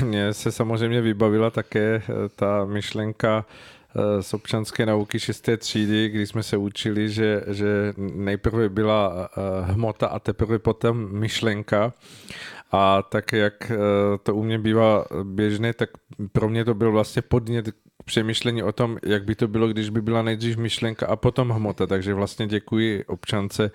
[0.00, 3.44] eh, mně se samozřejmě vybavila také eh, ta myšlenka
[3.96, 5.48] Eh, z občanské nauky 6.
[5.58, 11.92] třídy, kdy jsme se učili, že, že nejprve byla eh, hmota a teprve potom myšlenka.
[12.72, 13.76] A tak, jak eh,
[14.22, 15.90] to u mě bývá běžné, tak
[16.32, 17.68] pro mě to byl vlastně podnět
[18.04, 21.86] přemýšlení o tom, jak by to bylo, když by byla nejdřív myšlenka a potom hmota.
[21.86, 23.70] Takže vlastně děkuji občance,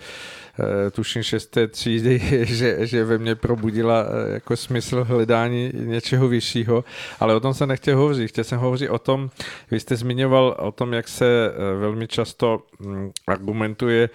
[0.59, 6.83] eh, tuším šesté třídy, že, že ve mně probudila eh, jako smysl hledání něčeho vyššího,
[7.19, 8.27] ale o tom se nechtěl hovořit.
[8.27, 9.29] Chtěl jsem hovořit o tom,
[9.71, 14.09] vy jste zmiňoval o tom, jak se eh, velmi často mm, argumentuje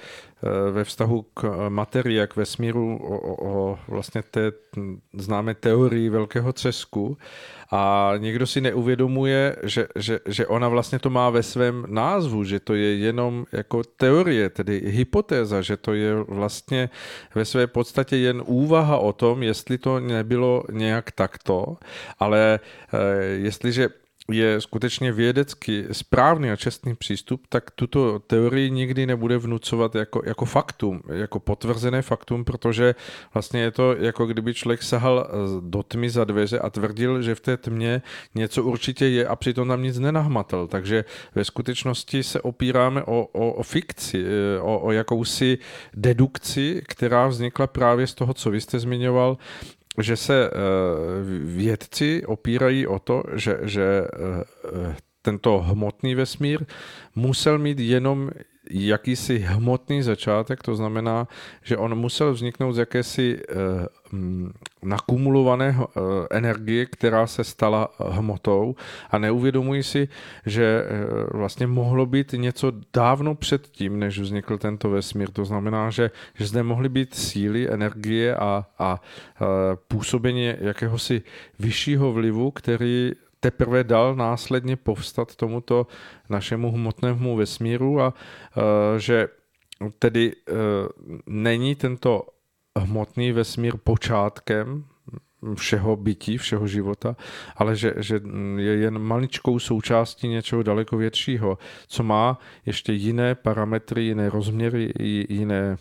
[0.70, 4.52] ve vztahu k materii, jak vesmíru, o, o, o vlastně té
[5.12, 7.16] známé teorii velkého třesku
[7.70, 12.60] a někdo si neuvědomuje, že, že, že ona vlastně to má ve svém názvu, že
[12.60, 16.90] to je jenom jako teorie, tedy hypotéza, že to je vlastně
[17.34, 21.76] ve své podstatě jen úvaha o tom, jestli to nebylo nějak takto,
[22.18, 22.60] ale
[22.92, 23.88] e, jestliže
[24.30, 30.44] je skutečně vědecky správný a čestný přístup, tak tuto teorii nikdy nebude vnucovat jako, jako
[30.44, 32.94] faktum, jako potvrzené faktum, protože
[33.34, 37.40] vlastně je to jako kdyby člověk sahal do tmy za dveře a tvrdil, že v
[37.40, 38.02] té tmě
[38.34, 40.66] něco určitě je a přitom tam nic nenahmatel.
[40.66, 44.24] Takže ve skutečnosti se opíráme o, o, o fikci,
[44.60, 45.58] o, o jakousi
[45.94, 49.38] dedukci, která vznikla právě z toho, co vy jste zmiňoval,
[49.98, 50.50] že se eh,
[51.44, 56.66] vědci opírají o to, že, že eh, tento hmotný vesmír
[57.14, 58.30] musel mít jenom
[58.70, 61.28] jakýsi hmotný začátek, to znamená,
[61.62, 63.54] že on musel vzniknout z jakési eh,
[64.82, 68.74] nakumulované eh, energie, která se stala hmotou
[69.10, 70.08] a neuvědomují si,
[70.46, 75.30] že eh, vlastně mohlo být něco dávno předtím, než vznikl tento vesmír.
[75.30, 79.00] To znamená, že, že zde mohly být síly, energie a, a
[79.88, 81.22] působení jakéhosi
[81.58, 85.86] vyššího vlivu, který teprve dal následně povstat tomuto
[86.28, 88.14] našemu hmotnému vesmíru a
[88.98, 89.28] že
[89.98, 90.32] tedy
[91.26, 92.26] není tento
[92.78, 94.84] hmotný vesmír počátkem
[95.54, 97.16] všeho bytí, všeho života,
[97.56, 98.20] ale že, že
[98.56, 104.92] je jen maličkou součástí něčeho daleko většího, co má ještě jiné parametry, jiné rozměry,
[105.28, 105.76] jiné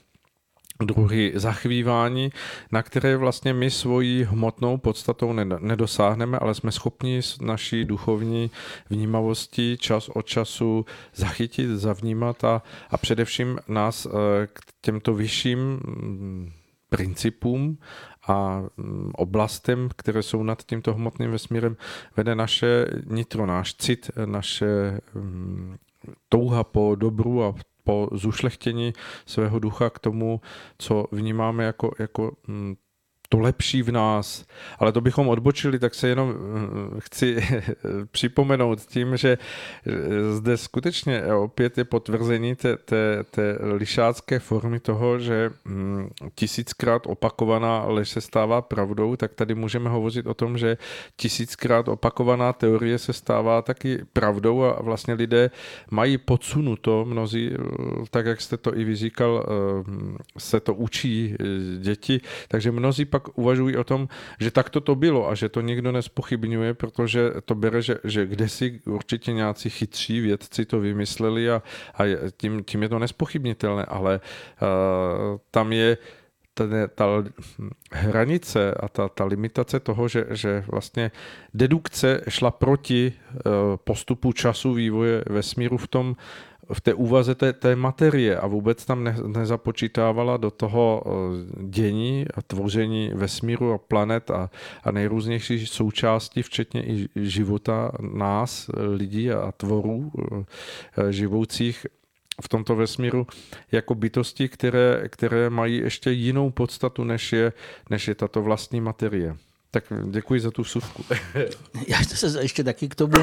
[0.84, 2.30] druhy zachvívání,
[2.72, 8.52] na které vlastně my svojí hmotnou podstatou nedosáhneme, ale jsme schopni s naší duchovní
[8.90, 14.10] vnímavostí čas od času zachytit, zavnímat a, a především nás eh,
[14.54, 16.52] k těmto vyšším mm,
[16.90, 17.78] principům
[18.28, 21.78] a mm, oblastem, které jsou nad tímto hmotným vesmírem,
[22.18, 25.76] vede naše nitro, náš cit, naše mm,
[26.30, 28.94] touha po dobru a po zušlechtění
[29.26, 30.42] svého ducha k tomu,
[30.78, 32.76] co vnímáme jako, jako mm,
[33.36, 34.46] to lepší v nás.
[34.80, 37.38] Ale to bychom odbočili, tak se jenom eh, chci
[38.12, 39.38] připomenout tím, že
[40.32, 47.84] zde skutečně opět je potvrzení té, té, té lišácké formy toho, že mm, tisíckrát opakovaná
[47.86, 50.78] lež se stává pravdou, tak tady můžeme hovořit o tom, že
[51.18, 55.52] tisíckrát opakovaná teorie se stává taky pravdou a vlastně lidé
[55.92, 57.58] mají podsunuto, mnozí, eh,
[58.10, 61.36] tak jak jste to i vyříkal, eh, se to učí
[61.80, 64.08] děti, takže mnozí pak naopak uvažují o tom,
[64.40, 68.50] že takto to bylo a že to nikdo nespochybňuje, protože to bere, že, že kde
[68.50, 71.62] si určitě nějací chytří vědci to vymysleli a,
[71.98, 72.04] a
[72.38, 74.20] tím, tím je to nespochybnitelné, ale
[74.62, 75.98] uh, tam je
[76.54, 76.64] ta,
[76.96, 77.06] ta
[77.92, 81.12] hranice a ta, ta limitace toho, že, že vlastně
[81.54, 83.42] dedukce šla proti uh,
[83.76, 86.16] postupu času vývoje vesmíru v tom,
[86.74, 91.10] v té úvaze té, té materie a vůbec tam ne, nezapočítávala do toho eh,
[91.68, 94.50] dění a tvoření vesmíru a planet a,
[94.84, 101.86] a nejrůznější součástí, včetně i života nás, lidí a tvorů eh, živoucích
[102.42, 103.28] v tomto vesmíru
[103.72, 107.54] jako bytosti, které, které mají ještě jinou podstatu, než je,
[107.90, 109.38] než je tato vlastní materie.
[109.76, 111.04] Tak děkuji za tu vsuvku.
[111.88, 113.18] Já se ještě taky k tomu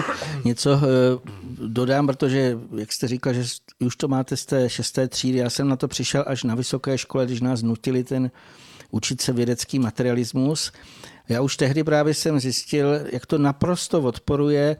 [0.44, 1.30] něco eh,
[1.66, 3.44] dodám, protože, jak jste říkal, že
[3.78, 6.98] už to máte z té šesté třídy, já jsem na to přišel až na vysoké
[6.98, 8.30] škole, když nás nutili ten
[8.90, 10.72] učit se vědecký materialismus.
[11.28, 14.76] Já už tehdy právě jsem zjistil, jak to naprosto odporuje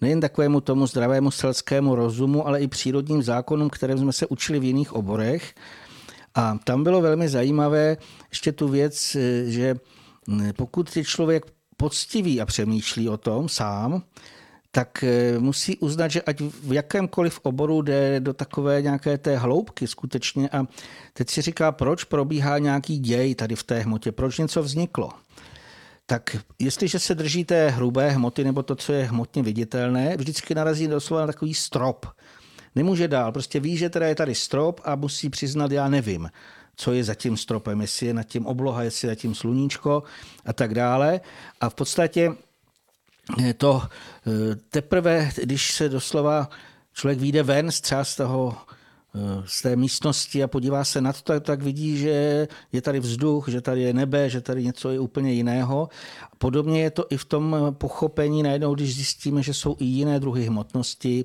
[0.00, 4.64] nejen takovému tomu zdravému selskému rozumu, ale i přírodním zákonům, které jsme se učili v
[4.64, 5.54] jiných oborech.
[6.34, 7.96] A tam bylo velmi zajímavé
[8.30, 9.76] ještě tu věc, eh, že
[10.56, 11.44] pokud je člověk
[11.76, 14.02] poctivý a přemýšlí o tom sám,
[14.70, 19.86] tak eh, musí uznat, že ať v jakémkoliv oboru jde do takové nějaké té hloubky
[19.86, 20.66] skutečně a
[21.12, 25.10] teď si říká, proč probíhá nějaký děj tady v té hmotě, proč něco vzniklo.
[26.06, 30.88] Tak jestliže se drží té hrubé hmoty nebo to, co je hmotně viditelné, vždycky narazí
[30.88, 32.06] doslova na takový strop.
[32.74, 36.28] Nemůže dál, prostě ví, že teda je tady strop a musí přiznat, já nevím
[36.76, 40.02] co je za tím stropem, jestli je nad tím obloha, jestli je nad tím sluníčko
[40.44, 41.20] a tak dále.
[41.60, 42.32] A v podstatě
[43.56, 46.48] to eh, teprve, když se doslova
[46.92, 48.56] člověk vyjde ven třeba z toho
[49.14, 53.48] eh, z té místnosti a podívá se na to, tak vidí, že je tady vzduch,
[53.48, 55.88] že tady je nebe, že tady něco je úplně jiného.
[56.38, 60.44] Podobně je to i v tom pochopení najednou, když zjistíme, že jsou i jiné druhy
[60.44, 61.24] hmotnosti,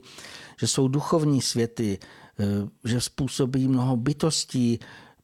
[0.60, 2.00] že jsou duchovní světy,
[2.40, 2.44] eh,
[2.86, 4.80] že způsobí mnoho bytostí,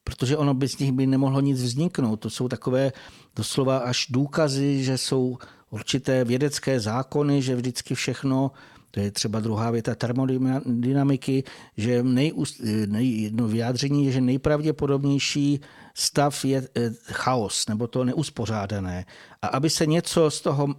[0.07, 2.15] protože ono bez nich by nemohlo nic vzniknout.
[2.15, 2.91] To jsou takové
[3.35, 5.37] doslova až důkazy, že jsou
[5.69, 8.51] určité vědecké zákony, že vždycky všechno
[8.91, 11.43] to je třeba druhá věta termodynamiky,
[11.77, 15.59] že nejust, nej, jedno vyjádření je, že nejpravděpodobnější
[15.93, 19.05] stav je eh, chaos, nebo to neuspořádané.
[19.41, 20.75] A aby se něco z toho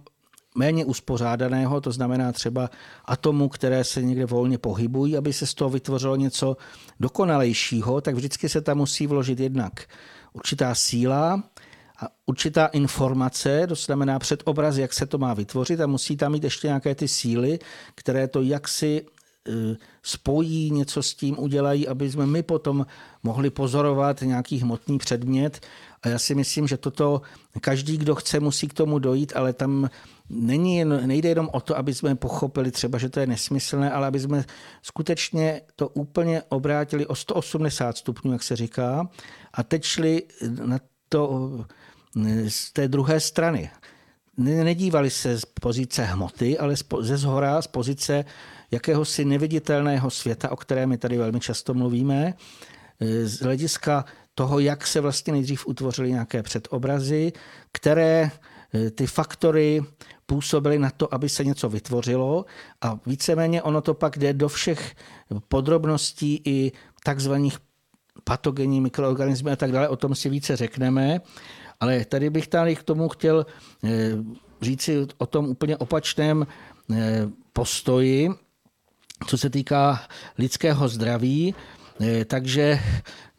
[0.59, 2.69] méně uspořádaného, to znamená třeba
[3.05, 6.57] atomů, které se někde volně pohybují, aby se z toho vytvořilo něco
[6.99, 9.87] dokonalejšího, tak vždycky se tam musí vložit jednak
[10.33, 11.43] určitá síla
[12.01, 16.43] a určitá informace, to znamená předobraz, jak se to má vytvořit a musí tam mít
[16.43, 17.59] ještě nějaké ty síly,
[17.95, 22.85] které to jaksi e, spojí, něco s tím udělají, aby jsme my potom
[23.23, 25.59] mohli pozorovat nějaký hmotný předmět.
[26.03, 27.21] A já si myslím, že toto
[27.61, 29.89] každý, kdo chce, musí k tomu dojít, ale tam
[30.29, 34.07] není jen, nejde jenom o to, aby jsme pochopili třeba, že to je nesmyslné, ale
[34.07, 34.43] aby jsme
[34.81, 39.09] skutečně to úplně obrátili o 180 stupňů, jak se říká,
[39.53, 40.23] a teď šli
[40.65, 41.51] na to
[42.47, 43.69] z té druhé strany.
[44.37, 48.25] Nedívali se z pozice hmoty, ale ze zhora, z pozice
[48.71, 52.33] jakéhosi neviditelného světa, o kterém my tady velmi často mluvíme,
[53.23, 57.33] z hlediska toho, jak se vlastně nejdřív utvořily nějaké předobrazy,
[57.71, 58.31] které
[58.95, 59.81] ty faktory
[60.25, 62.45] působily na to, aby se něco vytvořilo
[62.81, 64.95] a víceméně ono to pak jde do všech
[65.47, 66.71] podrobností i
[67.03, 67.57] takzvaných
[68.23, 71.21] patogenní mikroorganismy a tak dále, o tom si více řekneme.
[71.79, 73.45] Ale tady bych tady k tomu chtěl
[73.83, 73.89] eh,
[74.61, 78.29] říci o tom úplně opačném eh, postoji,
[79.27, 81.55] co se týká lidského zdraví.
[82.01, 82.79] Eh, takže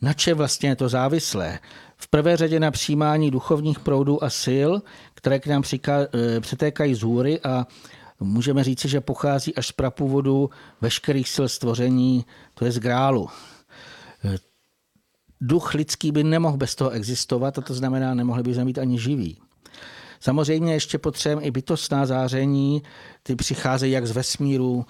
[0.03, 1.59] na čem vlastně je to závislé?
[2.01, 4.71] V prvé řadě na přijímání duchovních proudů a sil,
[5.15, 7.67] které k nám eh, přetékají z hůry a
[8.21, 13.29] můžeme říci, že pochází až z prapůvodu veškerých sil stvoření, to je z grálu.
[14.25, 14.37] Eh,
[15.41, 19.41] duch lidský by nemohl bez toho existovat, a to znamená, nemohli by být ani živí.
[20.21, 22.83] Samozřejmě ještě potřebujeme i bytostná záření,
[23.23, 24.87] ty přicházejí jak z vesmíru,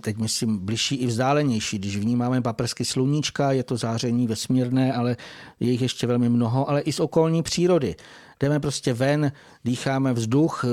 [0.00, 1.78] teď myslím bližší i vzdálenější.
[1.78, 5.16] Když vnímáme paprsky sluníčka, je to záření vesmírné, ale
[5.60, 7.96] je jich ještě velmi mnoho, ale i z okolní přírody.
[8.40, 9.32] Jdeme prostě ven,
[9.64, 10.68] dýcháme vzduch, eh,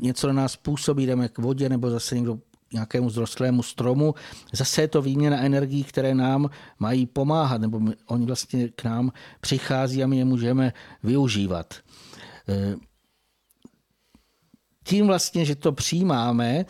[0.00, 2.38] něco na nás působí, jdeme k vodě nebo zase někdo
[2.72, 4.14] nějakému zrostlému stromu.
[4.52, 9.12] Zase je to výměna energií, které nám mají pomáhat, nebo my, oni vlastně k nám
[9.40, 11.74] přichází a my je můžeme využívat.
[12.48, 12.76] Eh,
[14.84, 16.64] tím vlastně, že to přijímáme,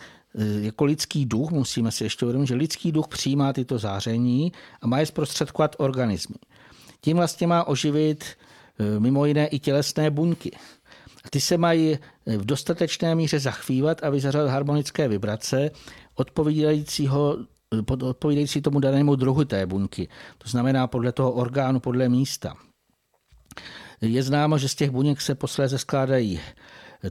[0.61, 4.99] jako lidský duch, musíme si ještě uvědomit, že lidský duch přijímá tyto záření a má
[4.99, 6.35] je zprostředkovat organismy.
[7.01, 8.25] Tím vlastně má oživit
[8.99, 10.51] mimo jiné i tělesné buňky.
[11.29, 15.71] Ty se mají v dostatečné míře zachvívat a vyzařovat harmonické vibrace
[16.15, 17.37] odpovídajícího
[18.01, 20.07] odpovídající tomu danému druhu té buňky.
[20.37, 22.53] To znamená podle toho orgánu, podle místa.
[24.01, 26.39] Je známo, že z těch buněk se posléze skládají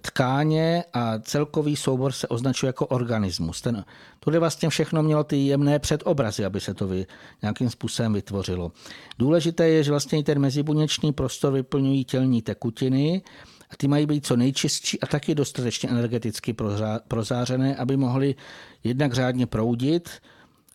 [0.00, 3.60] tkáně a celkový soubor se označuje jako organismus.
[3.60, 3.84] Ten,
[4.20, 7.06] tohle vlastně všechno mělo ty jemné předobrazy, aby se to vy,
[7.42, 8.72] nějakým způsobem vytvořilo.
[9.18, 13.22] Důležité je, že vlastně ten mezibuněčný prostor vyplňují tělní tekutiny
[13.70, 16.54] a ty mají být co nejčistší a taky dostatečně energeticky
[17.08, 18.34] prozářené, aby mohly
[18.84, 20.10] jednak řádně proudit,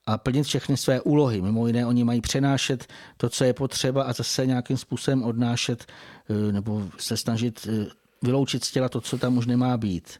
[0.05, 1.41] a plnit všechny své úlohy.
[1.41, 2.87] Mimo jiné, oni mají přenášet
[3.17, 5.85] to, co je potřeba a zase nějakým způsobem odnášet
[6.29, 10.19] eh, nebo se snažit eh, vyloučit z těla to, co tam už nemá být.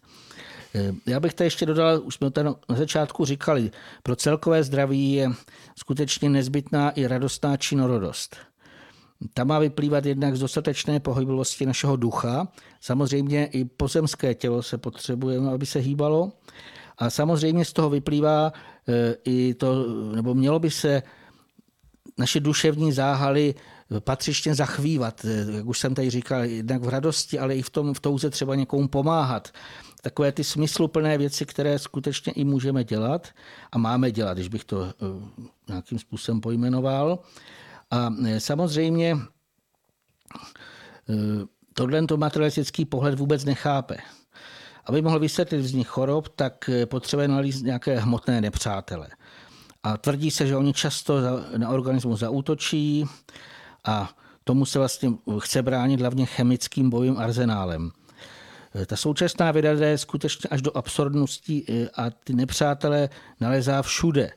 [0.76, 3.72] Eh, já bych to ještě dodal, už jsme to na začátku říkali,
[4.04, 5.32] pro celkové zdraví je
[5.76, 8.36] skutečně nezbytná i radostná činorodost.
[9.34, 12.48] Ta má vyplývat jednak z dostatečné pohyblivosti našeho ducha.
[12.82, 16.32] Samozřejmě i pozemské tělo se potřebuje, aby se hýbalo.
[16.98, 18.54] A samozřejmě z toho vyplývá
[18.88, 19.86] e, i to,
[20.16, 21.04] nebo mělo by se
[22.18, 23.56] naše duševní záhaly
[24.02, 27.94] patřičně zachvívat, e, jak už jsem tady říkal, jednak v radosti, ale i v, tom,
[27.94, 29.52] v touze třeba někomu pomáhat.
[30.02, 33.28] Takové ty smysluplné věci, které skutečně i můžeme dělat
[33.72, 34.92] a máme dělat, když bych to e,
[35.68, 37.20] nějakým způsobem pojmenoval.
[37.92, 39.18] A samozřejmě
[41.74, 43.98] tohle materialistický pohled vůbec nechápe.
[44.86, 49.08] Aby mohl vysvětlit vznik chorob, tak eh, potřebuje nalízt nějaké hmotné nepřátele.
[49.84, 51.20] A tvrdí se, že oni často
[51.58, 53.06] na organismus zaútočí
[53.86, 57.92] a tomu se vlastně chce bránit hlavně chemickým bojovým arzenálem.
[58.76, 63.10] Eh, ta současná věda je skutečně až do absurdnosti eh, a ty nepřátelé
[63.40, 64.32] nalezá všude.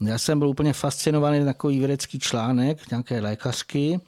[0.00, 4.00] Já jsem byl úplně fascinovaný takový vědecký článek nějaké lékařky,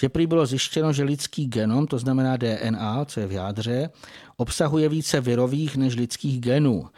[0.00, 3.90] že prý bylo zjištěno, že lidský genom, to znamená DNA, co je v jádře,
[4.36, 6.88] obsahuje více virových než lidských genů.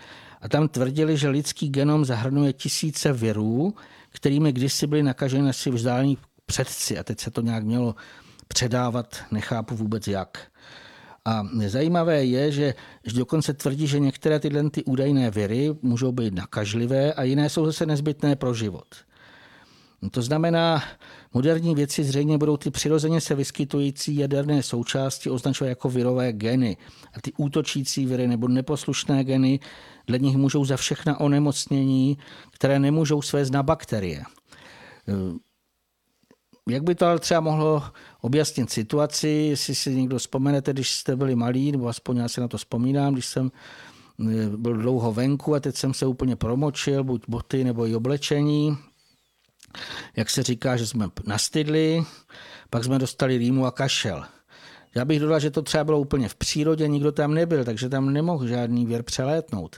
[0.40, 3.74] A tam tvrdili, že lidský genom zahrnuje tisíce virů,
[4.10, 6.18] kterými kdysi byli nakaženi naši vzdálení
[6.48, 6.98] předci.
[6.98, 7.94] A teď se to nějak mělo
[8.48, 10.48] předávat, nechápu vůbec jak.
[11.24, 12.74] A zajímavé je, že
[13.14, 17.86] dokonce tvrdí, že některé tyhle ty údajné viry můžou být nakažlivé a jiné jsou zase
[17.86, 18.88] nezbytné pro život.
[20.10, 20.82] To znamená,
[21.34, 26.76] moderní věci zřejmě budou ty přirozeně se vyskytující jaderné součásti označovat jako virové geny.
[27.14, 29.60] A ty útočící viry nebo neposlušné geny
[30.06, 32.18] dle nich můžou za všechna onemocnění,
[32.52, 34.22] které nemůžou svést na bakterie.
[36.68, 37.82] Jak by to ale třeba mohlo
[38.20, 42.48] objasnit situaci, jestli si někdo vzpomenete, když jste byli malí, nebo aspoň já si na
[42.48, 43.50] to vzpomínám, když jsem
[44.20, 48.78] eh, byl dlouho venku a teď jsem se úplně promočil, buď boty nebo i oblečení,
[50.16, 52.02] jak se říká, že jsme nastydli,
[52.70, 54.24] pak jsme dostali rýmu a kašel.
[54.94, 58.12] Já bych dodal, že to třeba bylo úplně v přírodě, nikdo tam nebyl, takže tam
[58.12, 59.76] nemohl žádný věr přelétnout.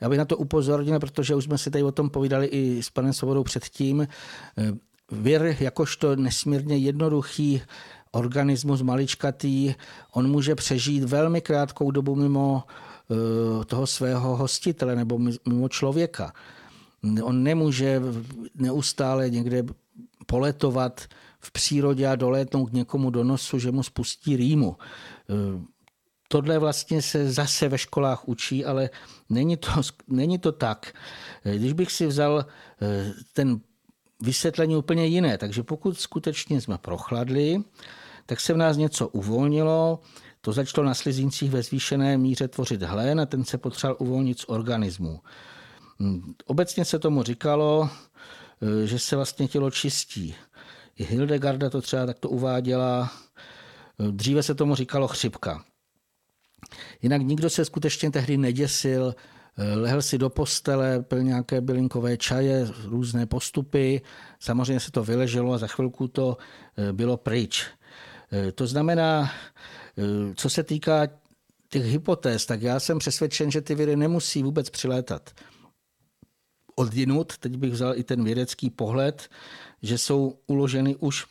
[0.00, 2.90] Já bych na to upozornil, protože už jsme si tady o tom povídali i s
[2.90, 4.06] panem Svobodou předtím.
[5.12, 7.62] Věr jakožto nesmírně jednoduchý
[8.10, 9.74] organismus maličkatý,
[10.12, 16.32] on může přežít velmi krátkou dobu mimo eh, toho svého hostitele nebo mimo člověka.
[17.22, 18.00] On nemůže
[18.54, 19.62] neustále někde
[20.26, 21.00] poletovat
[21.40, 24.76] v přírodě a dolétnout k někomu do nosu, že mu spustí rýmu.
[26.28, 28.90] Tohle vlastně se zase ve školách učí, ale
[29.28, 29.70] není to,
[30.08, 30.94] není to tak.
[31.42, 32.46] Když bych si vzal
[32.82, 33.60] eh, ten
[34.22, 37.62] vysvětlení úplně jiné, takže pokud skutečně jsme prochladli,
[38.26, 40.00] tak se v nás něco uvolnilo,
[40.40, 44.44] to začalo na slizíncích ve zvýšené míře tvořit hlen a ten se potřeboval uvolnit z
[44.48, 45.20] organismu.
[46.00, 47.90] Hm, obecně se tomu říkalo,
[48.62, 50.34] eh, že se vlastně tělo čistí.
[50.96, 53.12] I Hildegarda to třeba takto uváděla.
[54.00, 55.64] Eh, dříve se tomu říkalo chřipka.
[57.02, 59.14] Jinak nikdo se skutečně tehdy neděsil,
[59.74, 64.00] lehl si do postele, pil nějaké bylinkové čaje, různé postupy.
[64.40, 66.36] Samozřejmě se to vyleželo a za chvilku to
[66.92, 67.66] bylo pryč.
[68.54, 69.30] To znamená,
[70.34, 71.08] co se týká
[71.68, 75.30] těch hypotéz, tak já jsem přesvědčen, že ty viry nemusí vůbec přilétat
[76.74, 79.28] odinut, teď bych vzal i ten vědecký pohled,
[79.82, 81.24] že jsou uloženy už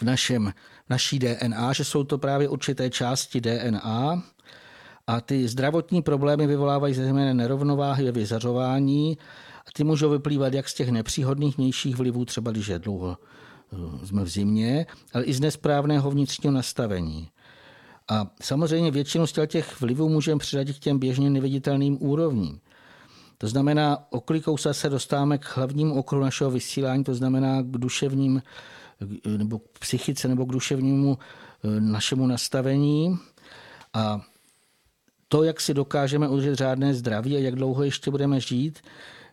[0.00, 0.52] v, našem,
[0.90, 4.22] naší DNA, že jsou to právě určité části DNA
[5.08, 9.18] a ty zdravotní problémy vyvolávají zejména nerovnováhy ve vyzařování
[9.66, 13.16] a ty můžou vyplývat jak z těch nepříhodných vnějších vlivů, třeba když je dlouho
[13.72, 17.28] eh, jsme v zimě, ale i z nesprávného vnitřního nastavení.
[18.08, 22.60] A samozřejmě většinu z těch vlivů můžeme přidat k těm běžně neviditelným úrovním.
[23.38, 28.42] To znamená, oklikou se dostáváme k hlavnímu okruhu našeho vysílání, to znamená k duševním
[29.36, 31.18] nebo k psychice nebo k duševnímu
[31.78, 33.18] našemu nastavení
[33.94, 34.20] a
[35.28, 38.78] to, jak si dokážeme udržet řádné zdraví a jak dlouho ještě budeme žít,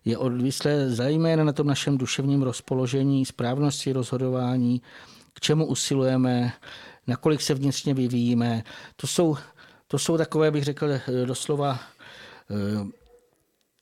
[0.06, 4.82] je odvislé zejména na tom našem duševním rozpoložení, správnosti rozhodování,
[5.34, 6.54] k čemu usilujeme,
[7.08, 8.64] nakolik se vnitřně vyvíjíme.
[8.96, 9.38] To jsou,
[9.88, 10.88] to jsou takové, bych řekl,
[11.26, 11.80] doslova
[12.52, 12.86] eh,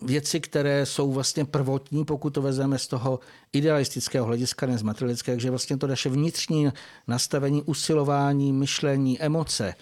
[0.02, 3.20] věci, které jsou vlastně prvotní, pokud to vezmeme z toho
[3.54, 6.70] idealistického hlediska, ne z materialického, takže vlastně to naše vnitřní
[7.08, 9.74] nastavení, usilování, myšlení, emoce,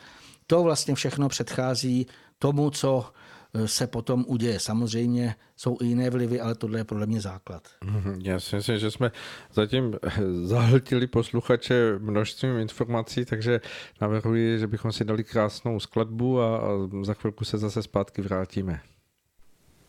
[0.52, 2.08] to vlastně všechno předchází
[2.40, 3.06] tomu, co
[3.54, 4.60] eh, se potom uděje.
[4.60, 7.68] Samozřejmě jsou i jiné vlivy, ale tohle je podle mě základ.
[7.84, 9.12] Mhm, já si myslím, že jsme
[9.54, 10.12] zatím eh,
[10.44, 13.62] zahltili posluchače množstvím informací, takže
[14.02, 16.62] navrhuji, že bychom si dali krásnou skladbu a,
[17.02, 18.82] za chvilku se zase zpátky vrátíme.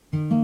[0.09, 0.41] Stojíme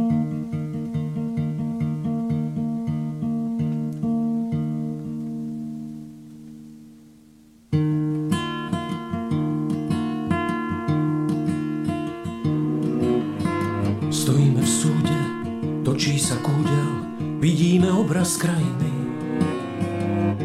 [18.19, 18.91] krajiny.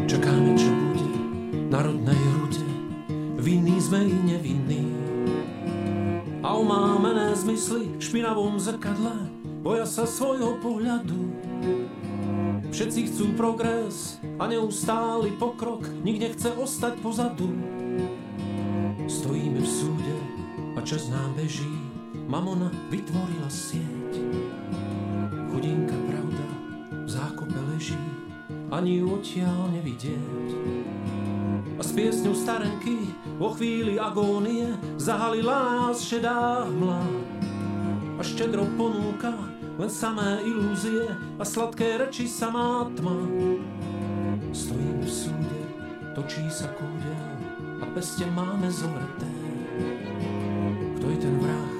[0.06, 1.10] Čakáme, čo bude
[1.74, 2.62] na rodnej rude,
[3.42, 4.94] vinní sme i nevinní.
[6.46, 9.26] A omámené zmysly v špinavom zrkadle
[9.66, 11.18] boja sa svojho pohľadu.
[12.70, 17.50] Všetci chcú progres a neustály pokrok, nik nechce ostať pozadu.
[19.10, 20.16] Stojíme v súde
[20.78, 21.74] a čas nám beží,
[22.30, 24.13] mamona vytvorila sieť.
[28.74, 30.48] Ani odtiaľ nevidieť.
[31.78, 37.02] A s piesňou starenky vo chvíli agónie zahalila nás šedá hmla.
[38.18, 39.30] A štedro ponúka
[39.78, 41.06] len samé ilúzie
[41.38, 43.14] a sladké reči samá tma.
[44.54, 45.60] Stojíme v súde,
[46.14, 47.26] točí sa kúdel
[47.82, 49.30] a peste máme zomreté.
[50.98, 51.74] Kto je ten vrah?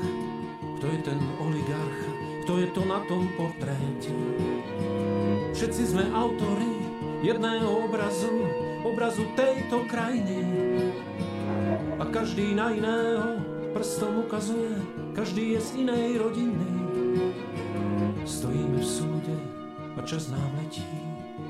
[0.78, 2.02] Kto je ten oligarch?
[2.44, 4.12] Kto je to na tom portréte?
[5.54, 6.83] Všetci sme autory
[7.24, 8.44] jedného obrazu,
[8.84, 10.44] obrazu tejto krajiny.
[11.96, 13.40] A každý na iného
[13.72, 14.76] prstom ukazuje,
[15.16, 16.68] každý je z inej rodiny.
[18.28, 19.36] Stojíme v súde
[19.96, 20.84] a čas nám letí,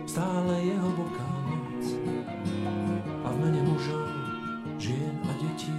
[0.07, 1.85] stále je hlboká noc.
[3.27, 4.11] A v mene mužov,
[4.79, 5.75] žien a detí,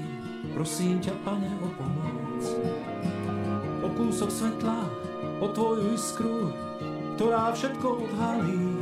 [0.52, 2.44] prosím ťa, pane, o pomoc.
[3.80, 4.92] O kúsok svetla,
[5.40, 6.52] o tvoju iskru,
[7.16, 8.75] ktorá všetko odhalí.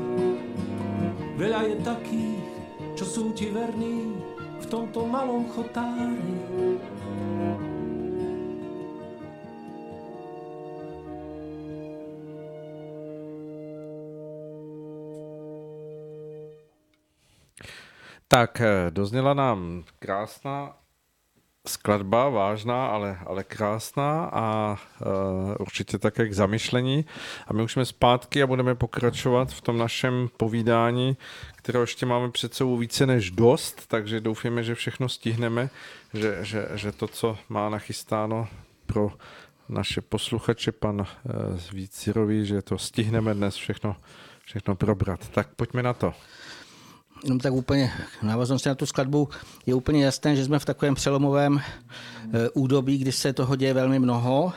[1.34, 2.46] Veľa je takých,
[2.94, 4.14] čo sú ti verní
[4.62, 6.38] v tomto malom chotári.
[18.28, 20.83] Tak, eh, dozněla nám krásná
[21.68, 27.05] skladba, vážná, ale, ale krásná a uh, určitě také k zamyšlení.
[27.47, 31.18] A my už jsme zpátky a budeme pokračovat v tom našem povídání,
[31.55, 35.70] které ještě máme před sebou více než dost, takže doufáme, že všechno stihneme,
[36.14, 38.47] že, že, že to, co má nachystáno
[38.86, 39.11] pro
[39.70, 41.07] naše posluchače, pan uh,
[41.72, 43.95] Vícirovi, že to stihneme dnes všechno,
[44.45, 45.30] všechno probrat.
[45.30, 46.14] Tak pojďme na to
[47.24, 49.30] no tak úplně návaznosti na tu skladbu
[49.65, 53.99] je úplně jasné, že jsme v takovém přelomovém eh, údobí, kdy se toho děje velmi
[53.99, 54.53] mnoho.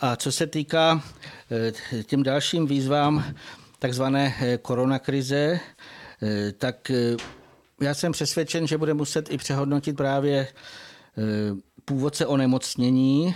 [0.00, 1.02] A co se týká
[1.50, 3.34] eh, těm dalším výzvám
[3.78, 5.60] takzvané eh, koronakrize,
[6.58, 6.92] tak
[7.80, 10.48] já jsem přesvědčen, že bude muset i přehodnotit právě
[11.84, 13.34] původce onemocnění,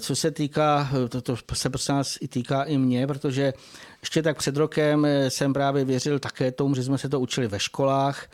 [0.00, 3.52] co se týká, to, to se prostě nás i týká i mě, protože
[4.06, 7.48] ještě tak před rokem eh, jsem právě věřil také tomu, že jsme se to učili
[7.48, 8.26] ve školách,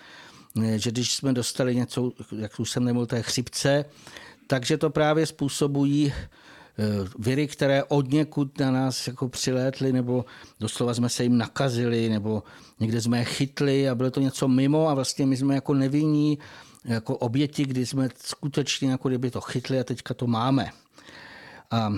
[0.62, 3.85] eh, že když jsme dostali něco, jak už jsem nemluvil, té chřipce,
[4.47, 6.85] takže to právě způsobují eh,
[7.18, 10.25] viry, které od někud na nás jako přilétly, nebo
[10.61, 12.43] doslova jsme se jim nakazili, nebo
[12.81, 16.39] někde jsme je chytli a bylo to něco mimo a vlastně my jsme jako nevinní,
[16.85, 20.70] jako oběti, kdy jsme skutečně jako kdyby to chytli a teďka to máme.
[21.70, 21.93] A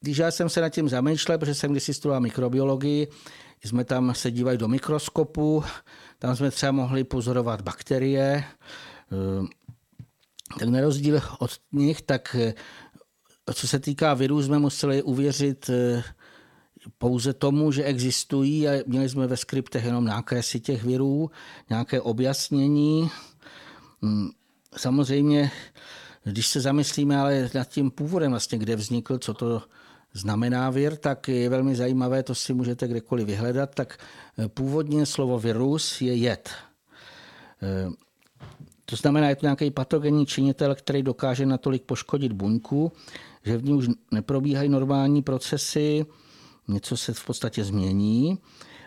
[0.00, 3.08] když já jsem se nad tím zamýšlel, protože jsem kdysi studoval mikrobiologii,
[3.64, 5.64] jsme tam se dívali do mikroskopu,
[6.18, 9.46] tam jsme třeba mohli pozorovat bakterie, eh,
[10.58, 12.54] tak na rozdíl od nich, tak eh,
[13.54, 16.02] co se týká virů, jsme museli uvěřit eh,
[16.98, 21.30] pouze tomu, že existují a měli jsme ve skriptech jenom nákresy těch virů,
[21.70, 23.10] nějaké objasnění.
[24.02, 24.28] Hm,
[24.76, 25.50] samozřejmě,
[26.24, 29.62] když se zamyslíme ale nad tím původem, vlastně, kde vznikl, co to
[30.12, 33.98] znamená vir, tak je velmi zajímavé, to si můžete kdekoliv vyhledat, tak
[34.38, 36.50] eh, původně slovo virus je jed.
[37.62, 37.90] Eh,
[38.88, 42.92] To znamená, je to nějaký patogenní činitel, který dokáže natolik poškodit buňku,
[43.44, 46.06] že v ní už neprobíhají normální procesy,
[46.68, 48.38] něco se v podstatě změní.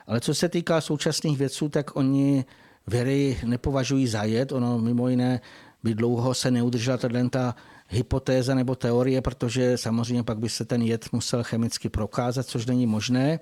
[0.08, 2.46] Ale co se týká současných vědců, tak oni
[2.88, 4.52] věry nepovažují za jed.
[4.52, 5.42] Ono mimo jiné
[5.84, 7.56] by dlouho se neudržela ta
[7.92, 12.88] hypotéza nebo teorie, protože samozřejmě pak by se ten jed musel chemicky prokázat, což není
[12.88, 13.40] možné.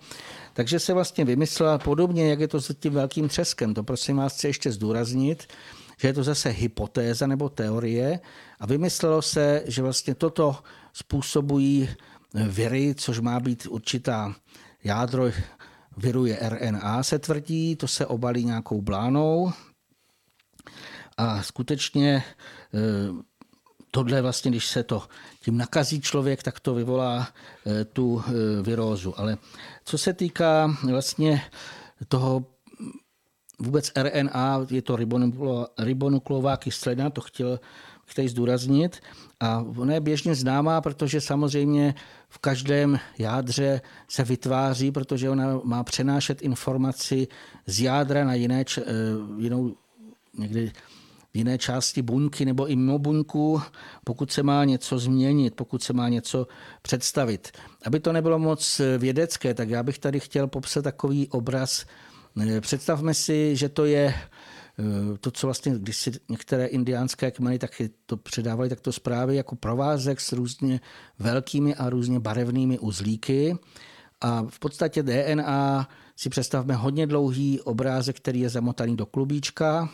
[0.53, 3.73] Takže se vlastně vymyslela podobně, jak je to s tím velkým třeskem.
[3.73, 5.47] To prosím vás chci ještě zdůraznit,
[5.97, 8.19] že je to zase hypotéza nebo teorie
[8.59, 10.55] a vymyslelo se, že vlastně toto
[10.93, 11.89] způsobují
[12.33, 14.35] viry, což má být určitá
[14.83, 15.31] jádro
[15.97, 19.51] viru je RNA, se tvrdí, to se obalí nějakou blánou
[21.17, 22.23] a skutečně
[22.73, 22.79] eh,
[23.91, 25.03] tohle vlastně, když se to
[25.41, 27.27] tím nakazí člověk, tak to vyvolá
[27.65, 29.19] eh, tu eh, virózu.
[29.19, 29.37] Ale
[29.85, 31.41] co se týká vlastně
[32.07, 32.45] toho
[33.59, 34.97] vůbec RNA, je to
[35.77, 37.59] ribonukleová kyselina, to chtěl
[38.09, 38.97] chtěl zdůraznit.
[39.39, 41.95] A ona je běžně známá, protože samozřejmě
[42.29, 47.27] v každém jádře se vytváří, protože ona má přenášet informaci
[47.65, 48.83] z jádra na jiné, eh,
[49.37, 49.75] jinou,
[50.37, 50.71] někdy
[51.33, 53.61] v jiné části buňky nebo i mimo buňku,
[54.03, 56.47] pokud se má něco změnit, pokud se má něco
[56.81, 57.51] představit.
[57.85, 61.85] Aby to nebylo moc vědecké, tak já bych tady chtěl popsat takový obraz.
[62.61, 64.13] Představme si, že to je
[64.79, 69.55] Eh, to, co vlastně, když si některé indiánské kmeny tak to předávali takto zprávy jako
[69.55, 70.79] provázek s různě
[71.19, 73.57] velkými a různě barevnými uzlíky.
[74.21, 79.89] A v podstatě DNA si představme hodně dlouhý obrázek, který je zamotaný do klubíčka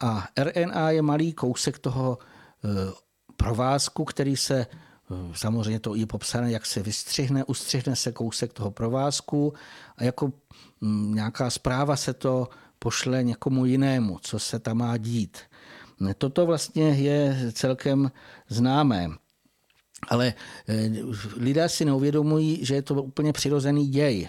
[0.00, 2.18] a RNA je malý kousek toho
[2.64, 2.68] eh,
[3.36, 8.70] provázku, který se eh, Samozřejmě to je popsané, jak se vystřihne, ustřihne se kousek toho
[8.70, 9.54] provázku
[9.96, 10.32] a jako
[11.10, 15.38] nějaká zpráva se to pošle někomu jinému, co se tam má dít.
[16.18, 18.10] Toto vlastně je celkem
[18.48, 19.08] známé.
[20.08, 20.34] Ale
[21.36, 24.28] lidé si neuvědomují, že je to úplně přirozený děj.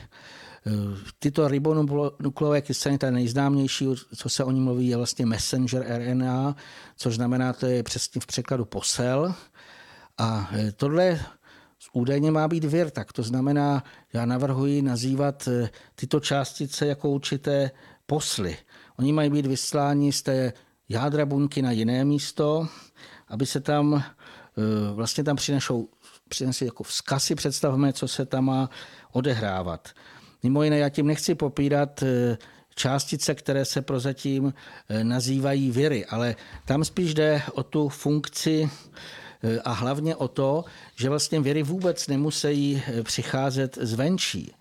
[0.68, 0.72] Eh,
[1.20, 6.55] tyto ribonukleové kyseliny, ta nejznámější, co se o ní mluví, je vlastně messenger RNA,
[6.95, 9.34] což znamená, to je přesně v překladu posel.
[10.18, 11.20] A eh, tohle
[11.93, 13.84] údajně má být vir, tak to znamená,
[14.14, 15.49] já navrhuji nazývat
[15.95, 17.72] tyto částice jako určité
[18.05, 18.57] posly.
[18.99, 20.53] Oni mají být vysláni z té
[20.89, 22.68] jádra buňky na jiné místo,
[23.28, 24.03] aby se tam
[24.93, 25.89] vlastně tam přinešou,
[26.30, 28.70] přinesli jako vzkazy, představme, co se tam má
[29.12, 29.89] odehrávat.
[30.43, 32.37] Mimo jiné, já tím nechci popírat e,
[32.75, 34.53] částice, které se prozatím
[34.89, 36.35] e, nazývají viry, ale
[36.65, 38.69] tam spíš jde o tu funkci
[39.63, 40.65] a hlavně o to,
[40.95, 44.51] že vlastně věry vůbec nemusí přicházet zvenčí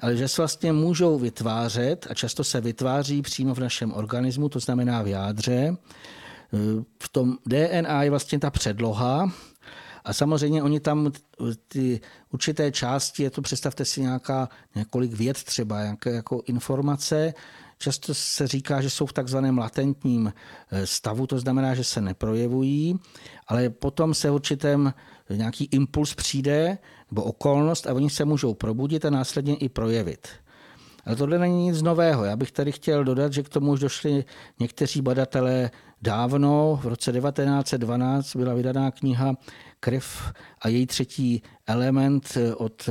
[0.00, 4.60] ale že se vlastně můžou vytvářet a často se vytváří přímo v našem organismu, to
[4.60, 5.76] znamená v jádře.
[7.02, 9.32] V tom DNA je vlastně ta předloha
[10.08, 11.12] a samozřejmě oni tam
[11.68, 12.00] ty
[12.32, 17.34] určité části, je to představte si nějaká, několik věd třeba, nějaké jako informace,
[17.80, 20.32] Často se říká, že jsou v takzvaném latentním
[20.70, 22.98] eh, stavu, to znamená, že se neprojevují,
[23.48, 24.94] ale potom se určitém
[25.30, 26.78] nějaký impuls přijde
[27.10, 30.28] nebo okolnost a oni se můžou probudit a následně i projevit.
[31.06, 32.24] Ale tohle není nic nového.
[32.24, 34.24] Já bych tady chtěl dodat, že k tomu už došli
[34.60, 35.70] někteří badatelé
[36.02, 36.80] dávno.
[36.82, 39.34] V roce 1912 byla vydaná kniha
[39.80, 42.88] Krev a její třetí element od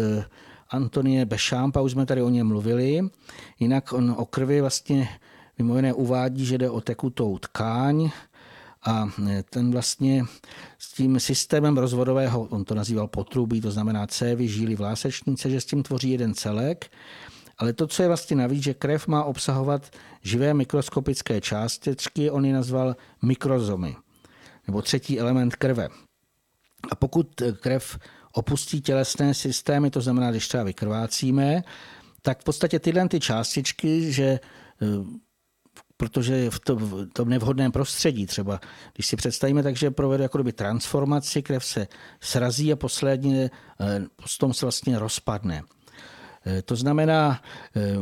[0.69, 2.99] Antonie Bešámpa, už jsme tady o něm mluvili.
[3.59, 5.09] Jinak on o krvi vlastně
[5.57, 8.09] mimo jiné uvádí, že jde o tekutou tkáň,
[8.85, 9.09] a
[9.49, 10.25] ten vlastně
[10.77, 15.65] s tím systémem rozvodového, on to nazýval potrubí, to znamená cévy, žíly, vlásečnice, že s
[15.65, 16.91] tím tvoří jeden celek.
[17.57, 22.53] Ale to, co je vlastně navíc, že krev má obsahovat živé mikroskopické částečky, on ji
[22.53, 23.95] nazval mikrozomy,
[24.67, 25.89] nebo třetí element krve.
[26.91, 27.99] A pokud krev
[28.32, 31.63] opustí tělesné systémy, to znamená, když třeba vykrvácíme,
[32.21, 34.39] tak v podstatě tyhle ty částičky, že
[35.97, 38.59] protože v tom, v tom nevhodném prostředí třeba,
[38.93, 41.88] když si představíme, takže provede jako by transformaci, krev se
[42.21, 43.49] srazí a posledně
[43.82, 45.63] eh, potom se vlastně rozpadne.
[46.45, 47.41] Eh, to znamená,
[47.75, 47.97] eh,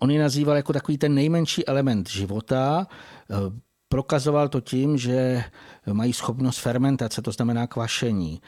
[0.00, 2.86] on ji nazýval jako takový ten nejmenší element života,
[3.90, 5.44] prokazoval to tím, že
[5.92, 8.40] mají schopnost fermentace, to znamená kvašení.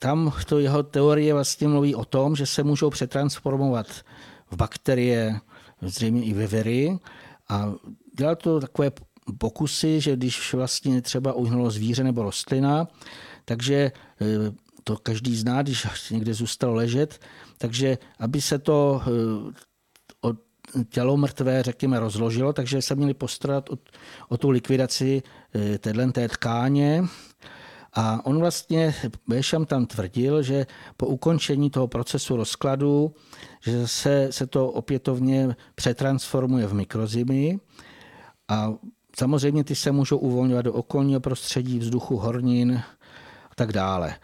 [0.00, 3.86] Tam to jeho teorie vlastně mluví o tom, že se můžou přetransformovat
[4.50, 5.40] v bakterie,
[5.82, 6.98] zřejmě i ve Very
[7.48, 7.72] a
[8.18, 8.90] dělal to takové
[9.38, 12.88] pokusy, že když vlastně třeba uhnulo zvíře nebo rostlina,
[13.44, 13.92] takže e,
[14.84, 17.20] to každý zná, když někde zůstal ležet,
[17.58, 19.68] takže aby se to e,
[20.88, 23.78] tělo mrtvé, řekněme, rozložilo, takže se měli postarat o,
[24.28, 25.22] o tu likvidaci
[25.78, 27.04] téhle té tkáně.
[27.94, 28.94] A on vlastně,
[29.26, 30.66] Bešam tam tvrdil, že
[30.96, 33.14] po ukončení toho procesu rozkladu,
[33.60, 37.58] že se, se to opětovně přetransformuje v mikrozimy
[38.48, 38.74] a
[39.18, 42.82] samozřejmě ty se můžou uvolňovat do okolního prostředí, vzduchu, hornin
[43.50, 44.14] a tak dále.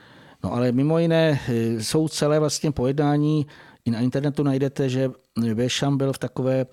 [0.45, 1.40] No ale mimo jiné
[1.78, 3.47] jsou celé vlastně pojednání,
[3.84, 5.11] i na internetu najdete, že
[5.55, 6.66] Bešam byl v takové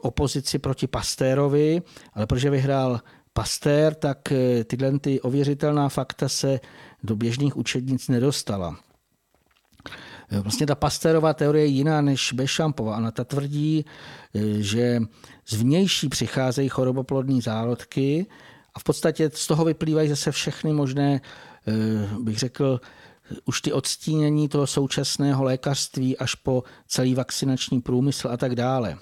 [0.00, 1.82] opozici proti Pastérovi,
[2.14, 3.00] ale protože vyhrál
[3.32, 6.60] Pastér, tak eh, tyhle ty ověřitelná fakta se
[7.02, 8.76] do běžných učebnic nedostala.
[10.30, 12.96] Eh, vlastně ta Pastérová teorie je jiná než Bechampová.
[12.96, 13.84] Ona ta tvrdí,
[14.34, 15.00] eh, že
[15.48, 18.26] zvnější přicházejí choroboplodní zárodky
[18.74, 21.20] a v podstatě z toho vyplývají zase všechny možné,
[22.20, 22.80] bych řekl,
[23.44, 28.98] už ty odstínění toho současného lékařství až po celý vakcinační průmysl a tak dále.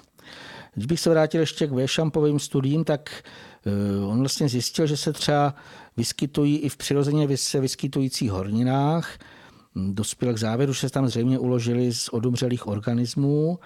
[0.73, 3.23] Když bych se vrátil ještě k Bechampovým studiím, tak
[3.65, 5.55] Eh, on vlastně zjistil, že se třeba
[5.97, 9.17] vyskytují i v přirozeně se vyskytujících horninách.
[9.75, 13.59] Dospěl k závěru, že se tam zřejmě uložili z odumřelých organismů,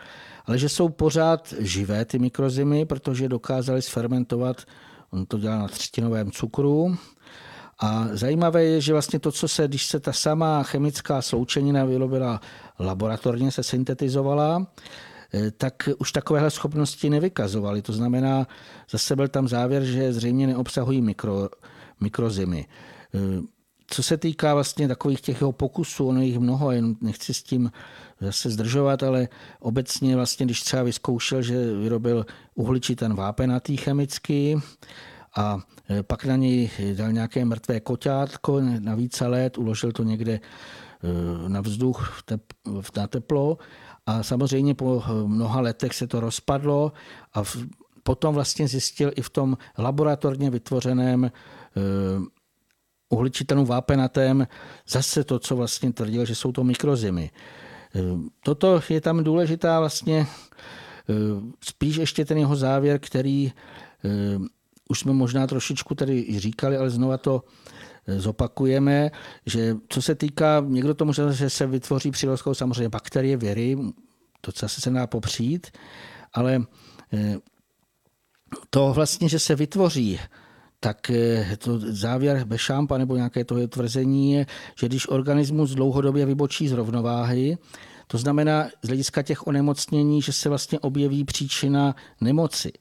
[0.45, 4.64] ale že jsou pořád živé ty mikrozimy, protože dokázali sfermentovat,
[5.12, 6.97] on to dělá na třtinovém cukru,
[7.80, 12.41] a zajímavé je, že vlastně to, co se, když se ta samá chemická sloučenina vyrobila
[12.80, 14.65] laboratorně, se syntetizovala,
[15.34, 17.82] Eh, tak už takovéhle schopnosti nevykazovali.
[17.82, 18.47] To znamená,
[18.89, 21.49] zase byl tam závěr, že zřejmě neobsahují mikro,
[21.99, 22.65] mikrozimy.
[23.15, 23.41] Eh,
[23.88, 27.71] co se týká vlastně takových těch jeho pokusů, ono jich mnoho, jen nechci s tím
[28.21, 29.27] zase zdržovat, ale
[29.59, 32.25] obecně vlastně, když třeba vyzkoušel, že vyrobil
[32.55, 34.57] uhličitan vápenatý chemicky
[35.38, 35.59] a
[36.01, 40.39] pak na něj dal nějaké mrtvé koťátko na více let, uložil to někde
[41.47, 42.21] na vzduch,
[42.97, 43.57] na teplo
[44.05, 46.91] a samozřejmě po mnoha letech se to rozpadlo
[47.33, 47.43] a
[48.03, 51.31] potom vlastně zjistil i v tom laboratorně vytvořeném
[53.09, 54.47] uhličitanu vápenatém
[54.87, 57.31] zase to, co vlastně tvrdil, že jsou to mikrozimy.
[58.43, 60.27] Toto je tam důležitá vlastně
[61.63, 63.51] spíš ještě ten jeho závěr, který
[64.89, 67.43] už jsme možná trošičku tady říkali, ale znova to
[68.17, 69.11] zopakujeme,
[69.45, 73.77] že co se týká, někdo to může, že se vytvoří přírostou samozřejmě bakterie, věry,
[74.41, 75.67] to zase se dá popřít,
[76.33, 76.63] ale
[77.13, 77.37] eh,
[78.69, 80.19] to vlastně, že se vytvoří,
[80.79, 84.45] tak eh, to závěr Bešampa nebo nějaké to tvrzení je,
[84.79, 87.57] že když organismus dlouhodobě vybočí z rovnováhy,
[88.07, 92.71] to znamená z hlediska těch onemocnění, že se vlastně objeví příčina nemoci.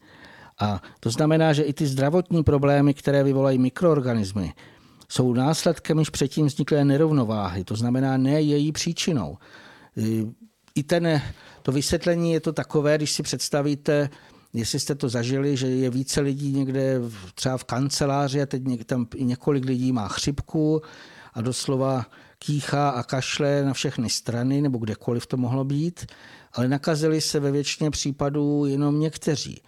[0.61, 4.53] A to znamená, že i ty zdravotní problémy, které vyvolají mikroorganismy,
[5.09, 9.39] jsou následkem již předtím vzniklé nerovnováhy, to znamená ne její příčinou.
[10.75, 11.23] I ten,
[11.63, 14.11] to vysvětlení je to takové, když si představíte,
[14.53, 17.01] jestli jste to zažili, že je více lidí někde
[17.35, 20.83] třeba v kanceláři a teď tam i několik lidí má chřipku
[21.35, 22.07] a doslova
[22.39, 26.07] kýchá a kašle na všechny strany, nebo kdekoliv to mohlo být,
[26.53, 29.63] ale nakazili se ve většině případů jenom někteří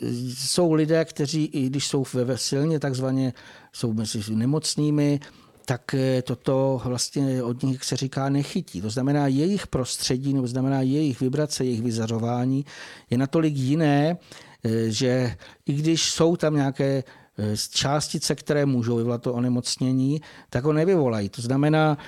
[0.00, 3.32] jsou lidé, kteří, i když jsou ve silně takzvaně,
[3.72, 5.20] jsou mezi nemocnými,
[5.64, 8.80] tak eh, toto vlastně od nich se říká nechytí.
[8.80, 12.64] To znamená, jejich prostředí, nebo znamená jejich vibrace, jejich vyzařování
[13.10, 14.16] je natolik jiné,
[14.64, 15.36] eh, že
[15.66, 17.04] i když jsou tam nějaké
[17.38, 20.20] eh, částice, které můžou vyvolat to onemocnění,
[20.50, 21.28] tak ho nevyvolají.
[21.28, 21.98] To znamená,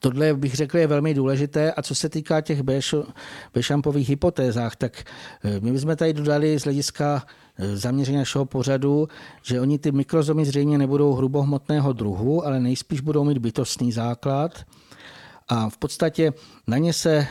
[0.00, 1.72] Tohle bych řekl je velmi důležité.
[1.72, 2.62] A co se týká těch
[3.54, 5.04] Bešampových hypotézách, tak
[5.44, 7.26] eh, my bychom tady dodali z hlediska
[7.58, 9.08] eh, zaměření našeho pořadu,
[9.42, 14.64] že oni ty mikrozomy zřejmě nebudou hrubohmotného druhu, ale nejspíš budou mít bytostný základ.
[15.48, 16.32] A v podstatě
[16.66, 17.28] na ně se eh,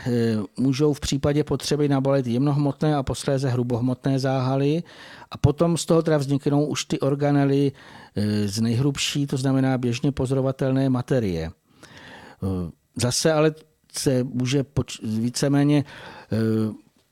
[0.58, 4.82] můžou v případě potřeby nabalit jemnohmotné a posléze hrubohmotné záhaly.
[5.30, 7.72] A potom z toho teda vzniknou už ty organely
[8.46, 11.50] z nejhrubší, to znamená běžně pozorovatelné materie.
[12.42, 13.54] Eh, zase ale
[13.92, 15.84] se může poč- víceméně
[16.32, 16.36] eh,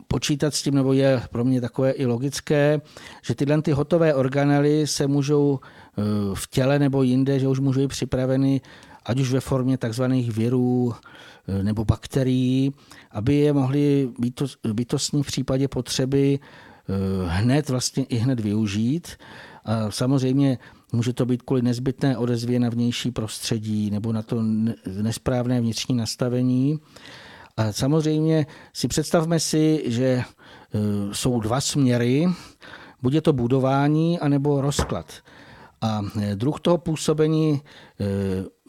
[0.08, 2.80] počítat s tím, nebo je pro mě takové i logické,
[3.22, 6.02] že tyhle ty hotové organely se můžou eh,
[6.34, 8.60] v těle nebo jinde, že už můžou být připraveny
[9.04, 10.94] ať už ve formě takzvaných virů
[11.62, 12.74] nebo bakterií,
[13.10, 14.08] aby je mohli
[14.72, 16.38] bytostní v případě potřeby
[17.26, 19.08] hned vlastně i hned využít.
[19.64, 20.58] A samozřejmě
[20.93, 24.43] Může to být kvůli nezbytné odezvě na vnější prostředí nebo na to
[25.03, 26.80] nesprávné vnitřní nastavení.
[27.57, 30.24] A samozřejmě si představme si, že e,
[31.12, 32.26] jsou dva směry,
[33.03, 35.12] buď je to budování, anebo rozklad.
[35.80, 36.03] A
[36.34, 37.61] druh toho působení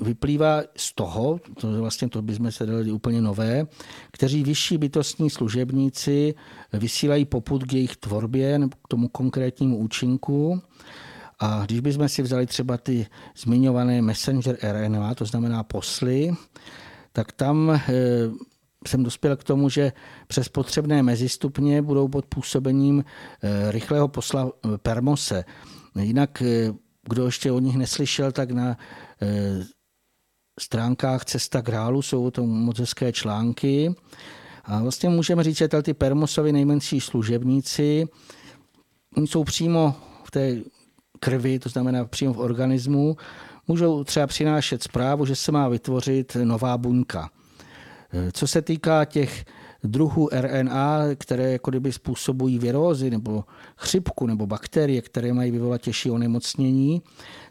[0.02, 3.68] vyplývá z toho, to vlastně to bychom se dali úplně nové,
[4.12, 6.36] kteří vyšší bytostní služebníci
[6.74, 10.62] vysílají poput k jejich tvorbě nebo k tomu konkrétnímu účinku.
[11.44, 16.32] A když bychom si vzali třeba ty zmiňované messenger RNA, to znamená posly,
[17.12, 17.82] tak tam eh,
[18.88, 19.94] jsem dospěl k tomu, že
[20.28, 25.44] přes potřebné mezistupně budou pod působením eh, rychlého posla eh, permose.
[26.00, 26.44] Jinak,
[27.10, 28.78] kdo ještě o nich neslyšel, tak na
[30.60, 33.96] stránkách Cesta grálu jsou o tom moc hezké články.
[34.64, 38.06] A vlastně můžeme říct, že ty permosovi nejmenší služebníci,
[39.18, 40.58] oni jsou přímo v té
[41.24, 43.16] krvi, to znamená přímo v organismu,
[43.68, 47.30] můžou třeba přinášet zprávu, že se má vytvořit nová buňka.
[48.32, 49.46] Co se týká těch
[49.84, 53.44] druhů RNA, které jako kdyby způsobují virózy nebo
[53.78, 57.02] chřipku nebo bakterie, které mají vyvolat těžší onemocnění,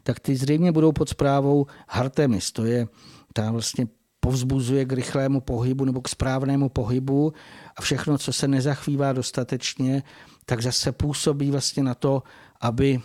[0.03, 2.53] tak ty zřejmě budou pod zprávou Artemis.
[2.53, 2.87] To je
[3.33, 3.87] ta vlastně
[4.20, 7.33] povzbuzuje k rychlému pohybu nebo k správnému pohybu
[7.77, 10.03] a všechno, co se nezachvívá dostatečně,
[10.47, 12.23] tak zase působí vlastně na to,
[12.61, 13.01] aby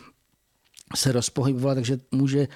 [0.96, 2.48] se rozpohybovala, takže může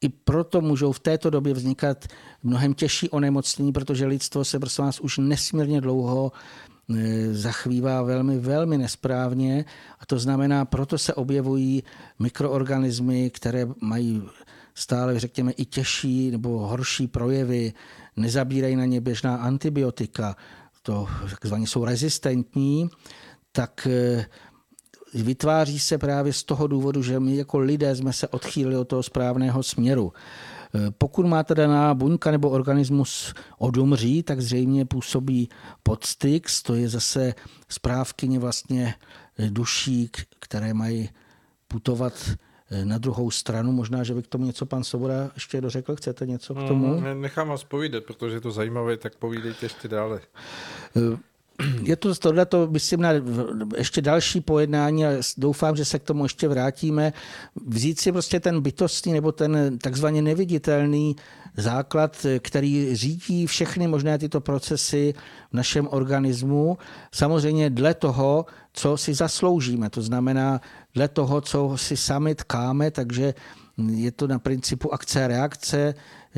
[0.00, 2.06] i proto můžou v této době vznikat
[2.42, 6.32] mnohem těžší onemocnění, protože lidstvo se prosím vás už nesmírně dlouho
[6.90, 9.64] e, zachvívá velmi, velmi nesprávně.
[10.00, 11.82] A to znamená, proto se objevují
[12.18, 14.22] mikroorganismy, které mají
[14.74, 17.72] stále, řekněme, i těžší nebo horší projevy,
[18.16, 20.36] nezabírají na ně běžná antibiotika,
[20.82, 22.88] to takzvaně jsou rezistentní,
[23.52, 24.26] tak e,
[25.14, 29.02] vytváří se právě z toho důvodu, že my jako lidé jsme se odchýlili od toho
[29.02, 30.12] správného směru.
[30.74, 35.48] E, pokud má teda na buňka nebo organismus odumří, tak zřejmě působí
[35.82, 37.34] podstyx, to je zase
[37.68, 38.94] správkyně vlastně
[39.50, 41.08] duší, které mají
[41.68, 42.30] putovat
[42.70, 43.72] e, na druhou stranu.
[43.72, 45.96] Možná, že by k tomu něco pan Svoboda ještě dořekl.
[45.96, 47.00] Chcete něco k tomu?
[47.00, 50.20] Mm, nechám vás povídat, protože je to zajímavé, tak povídejte ještě dále.
[51.82, 53.10] Je to tohle, to myslím, na
[53.76, 57.12] ještě další pojednání a doufám, že se k tomu ještě vrátíme.
[57.66, 61.16] Vzít si prostě ten bytostný nebo ten takzvaně neviditelný
[61.56, 65.14] základ, který řídí všechny možné tyto procesy
[65.50, 66.78] v našem organismu,
[67.12, 69.90] samozřejmě dle toho, co si zasloužíme.
[69.90, 70.60] To znamená
[70.94, 73.34] dle toho, co si sami tkáme, takže
[73.78, 75.94] je to na principu akce a reakce,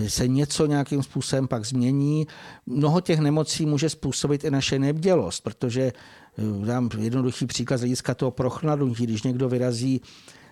[0.06, 2.26] se něco nějakým způsobem pak změní.
[2.66, 8.14] Mnoho těch nemocí může způsobit i naše nebdělost, protože eh, dám jednoduchý příklad z hlediska
[8.14, 10.00] toho prochnadnutí, když někdo vyrazí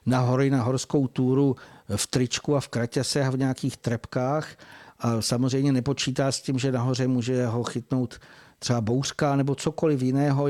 [0.07, 1.57] na hory, na horskou túru
[1.97, 4.57] v tričku a v kraťase a v nějakých trepkách
[4.99, 8.19] a samozřejmě nepočítá s tím, že nahoře může ho chytnout
[8.59, 10.47] třeba bouřka nebo cokoliv jiného,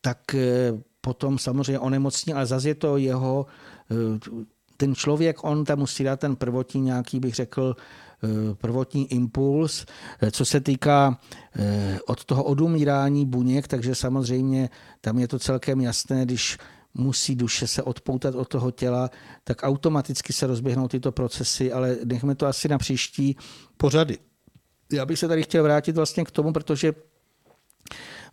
[0.00, 3.46] tak eh, potom samozřejmě onemocní, ale zase je to jeho
[3.90, 3.94] eh,
[4.76, 7.76] ten člověk, on tam musí dát ten prvotní nějaký, bych řekl,
[8.24, 9.86] eh, prvotní impuls.
[10.20, 11.20] Eh, co se týká
[11.56, 14.70] eh, od toho odumírání buněk, takže samozřejmě
[15.00, 16.58] tam je to celkem jasné, když
[16.94, 19.10] musí duše se odpoutat od toho těla,
[19.44, 23.36] tak automaticky se rozběhnou tyto procesy, ale nechme to asi na příští
[23.76, 24.18] pořady.
[24.92, 26.92] Já bych se tady chtěl vrátit vlastně k tomu, protože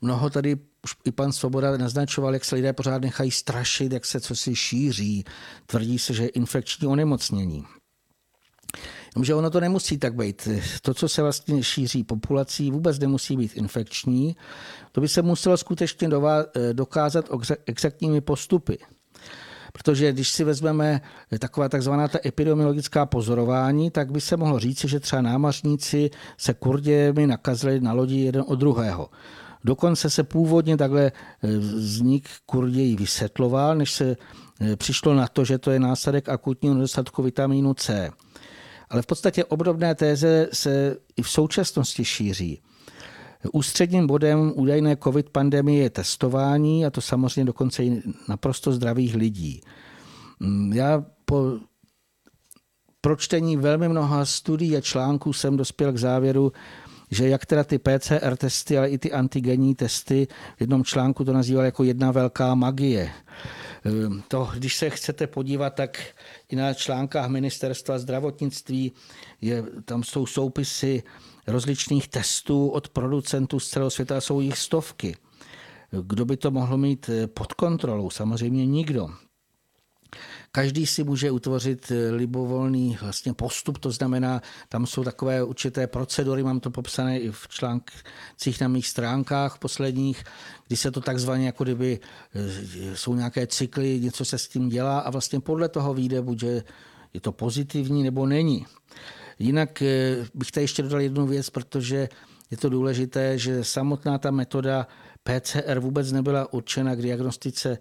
[0.02, 4.20] mnoho tady už i pan Svoboda naznačoval, jak se lidé pořád nechají strašit, jak se
[4.20, 5.26] co si šíří.
[5.66, 7.66] Tvrdí se, že je infekční onemocnění.
[9.16, 10.48] Jenomže ono to nemusí tak být.
[10.82, 14.36] To, co se vlastně šíří populací, vůbec nemusí být infekční.
[14.92, 16.10] To by se muselo skutečně
[16.74, 17.30] dokázat
[17.66, 18.78] exaktními postupy.
[19.74, 21.02] Protože když si vezmeme
[21.40, 27.28] taková takzvaná ta epidemiologická pozorování, tak by se mohlo říct, že třeba námařníci se kurděmi
[27.28, 29.10] nakazili na lodi jeden od druhého.
[29.64, 31.12] Dokonce se původně takhle e,
[31.58, 34.16] vznik kurději vysvětloval, než se
[34.62, 38.10] e, přišlo na to, že to je následek akutního nedostatku vitamínu C.
[38.90, 42.62] Ale v podstatě obdobné téze se i v současnosti šíří.
[43.54, 49.62] Ústředním bodem údajné COVID pandemie je testování a to samozřejmě dokonce i naprosto zdravých lidí.
[50.40, 51.54] Mm, já po
[53.02, 56.52] pročtení velmi mnoha studií a článků jsem dospěl k závěru,
[57.12, 61.34] že jak teda ty PCR testy, ale i ty antigenní testy, v jednom článku to
[61.34, 63.12] nazýval jako jedna velká magie.
[63.86, 66.00] Ehm, to, když se chcete podívat, tak
[66.50, 68.92] i na článkách ministerstva zdravotnictví
[69.42, 71.04] je, tam jsou soupisy
[71.48, 75.16] rozličných testů od producentů z celého světa, jsou jich stovky.
[76.02, 78.10] Kdo by to mohl mít eh, pod kontrolou?
[78.10, 79.10] Samozřejmě nikdo.
[80.54, 86.44] Každý si může utvořit eh, libovolný vlastně postup, to znamená, tam jsou takové určité procedury,
[86.44, 90.24] mám to popsané i v článcích na mých stránkách posledních,
[90.68, 92.00] kdy se to takzvaně jako kdyby
[92.36, 96.44] eh, jsou nějaké cykly, něco se s tím dělá a vlastně podle toho vyjde, buď
[97.14, 98.66] je to pozitivní nebo není.
[99.40, 102.10] Jinak eh, bych tady ještě dodal jednu věc, protože
[102.52, 104.88] je to důležité, že samotná ta metoda
[105.24, 107.78] PCR vůbec nebyla určena k diagnostice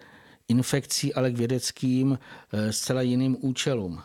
[0.50, 4.02] infekcí, ale k vědeckým eh, zcela jiným účelům.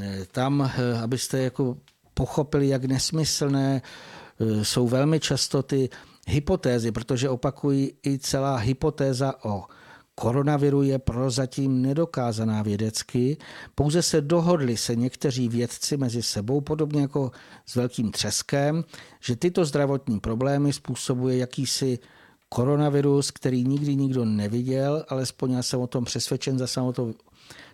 [0.00, 1.76] Eh, tam, eh, abyste jako
[2.14, 3.82] pochopili, jak nesmyslné
[4.62, 5.88] jsou velmi často ty
[6.28, 9.64] hypotézy, protože opakují i celá hypotéza o
[10.14, 13.36] koronaviru je prozatím nedokázaná vědecky.
[13.74, 17.30] Pouze se dohodli se někteří vědci mezi sebou, podobně jako
[17.66, 18.84] s velkým třeskem,
[19.20, 21.98] že tyto zdravotní problémy způsobuje jakýsi
[22.54, 27.14] koronavirus, který nikdy nikdo neviděl, alespoň já jsem o tom přesvědčen, zase o to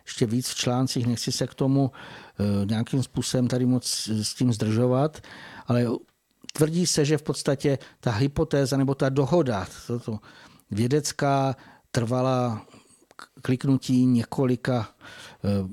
[0.06, 4.52] ještě víc v článcích, nechci se k tomu eh, nějakým způsobem tady moc s tím
[4.52, 5.20] zdržovat,
[5.66, 5.86] ale
[6.52, 9.66] tvrdí se, že v podstatě ta hypotéza nebo ta dohoda,
[10.04, 10.18] to
[10.70, 11.56] vědecká,
[11.90, 12.66] trvala
[13.42, 14.88] kliknutí několika,
[15.44, 15.68] eh,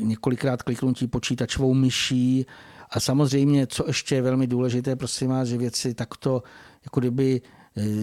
[0.00, 2.46] několikrát kliknutí počítačovou myší.
[2.90, 6.42] A samozřejmě, co ještě je velmi důležité, prosím vás, že věci takto
[6.84, 7.42] jako kdyby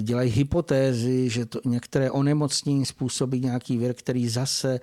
[0.02, 4.80] dělají hypotézy, že to některé onemocnění způsobí nějaký vir, který zase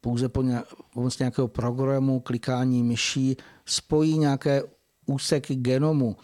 [0.00, 0.44] pouze po
[0.94, 3.36] pomocí nějakého programu klikání myší
[3.66, 4.62] spojí nějaké
[5.06, 6.16] úseky genomu,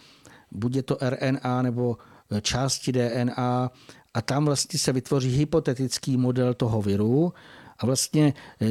[0.51, 1.97] buď je to RNA nebo
[2.31, 3.71] eh, části DNA
[4.13, 4.21] a.
[4.21, 7.33] Tam vlastně se vytvoří hypotetický model toho viru.
[7.79, 8.65] A vlastně eh,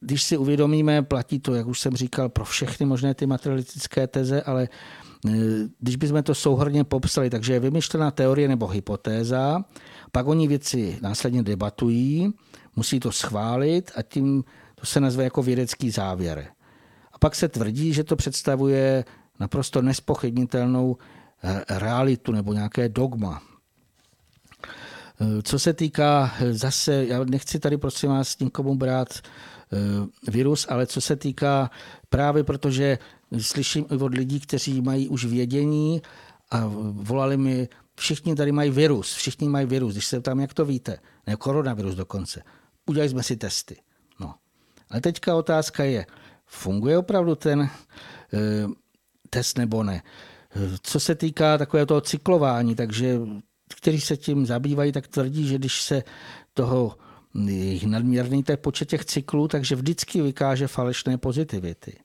[0.00, 4.42] když si uvědomíme, platí to, jak už jsem říkal, pro všechny možné ty materialistické teze,
[4.42, 5.05] ale Eh,
[5.78, 9.64] když bychom to souhrně popsali, takže je vymyšlená teorie nebo hypotéza,
[10.12, 12.32] pak oni věci následně debatují,
[12.76, 14.44] musí to schválit a tím
[14.74, 16.46] to se nazve jako vědecký závěr.
[17.12, 19.04] A pak se tvrdí, že to představuje
[19.40, 20.96] naprosto nespochybnitelnou
[21.42, 23.42] eh, realitu nebo nějaké dogma.
[25.20, 29.08] Eh, co se týká zase, já nechci tady prosím vás nikomu brát
[30.28, 31.70] virus, ale co se týká
[32.08, 32.98] právě protože
[33.38, 36.02] slyším i od lidí, kteří mají už vědění
[36.50, 40.64] a volali mi, všichni tady mají virus, všichni mají virus, když se tam, jak to
[40.64, 42.42] víte, ne koronavirus dokonce.
[42.86, 43.76] Udělali jsme si testy.
[44.20, 44.34] No.
[44.90, 46.06] Ale teďka otázka je,
[46.46, 47.70] funguje opravdu ten e,
[49.30, 50.02] test nebo ne?
[50.82, 53.20] Co se týká takového toho cyklování, takže
[53.76, 56.02] kteří se tím zabývají, tak tvrdí, že když se
[56.54, 56.98] toho
[57.86, 61.98] nadměrný počet těch cyklů, takže vždycky vykáže falešné pozitivity.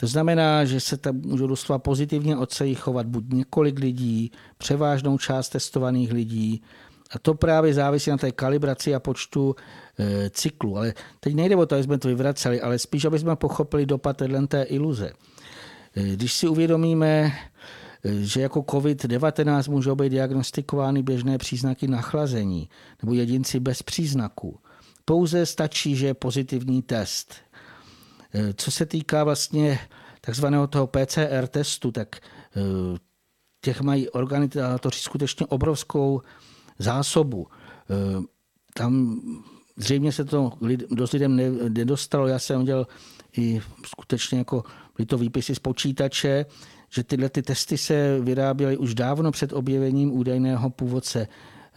[0.00, 5.48] To znamená, že se tam můžou doslova pozitivně od chovat buď několik lidí, převážnou část
[5.48, 6.62] testovaných lidí,
[7.10, 9.56] a to právě závisí na té kalibraci a počtu
[9.98, 10.76] e, cyklu.
[10.76, 14.22] Ale teď nejde o to, aby jsme to vyvraceli, ale spíš, aby jsme pochopili dopad
[14.48, 15.12] té iluze.
[15.96, 17.32] E, když si uvědomíme, e,
[18.24, 22.68] že jako COVID-19 můžou být diagnostikovány běžné příznaky nachlazení
[23.02, 24.58] nebo jedinci bez příznaků.
[25.04, 27.34] Pouze stačí, že je pozitivní test.
[28.34, 29.78] Eh, co se týká vlastně
[30.20, 32.60] takzvaného toho PCR testu, tak eh,
[33.60, 36.22] těch mají organizátoři skutečně obrovskou
[36.78, 37.46] zásobu.
[37.90, 38.22] Eh,
[38.74, 39.20] tam
[39.76, 40.52] zřejmě se to
[40.90, 41.36] dost lidem
[41.68, 42.26] nedostalo.
[42.26, 42.86] Já jsem udělal
[43.36, 44.64] i skutečně jako
[44.96, 46.46] byly to výpisy z počítače,
[46.90, 51.28] že tyhle ty testy se vyráběly už dávno před objevením údajného původce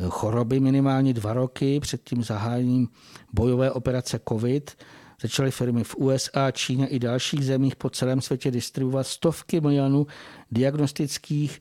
[0.09, 2.87] choroby, minimálně dva roky před tím zahájením
[3.33, 4.77] bojové operace COVID
[5.21, 10.07] Začaly firmy v USA, Číně i dalších zemích po celém světě distribuovat stovky milionů
[10.51, 11.59] diagnostických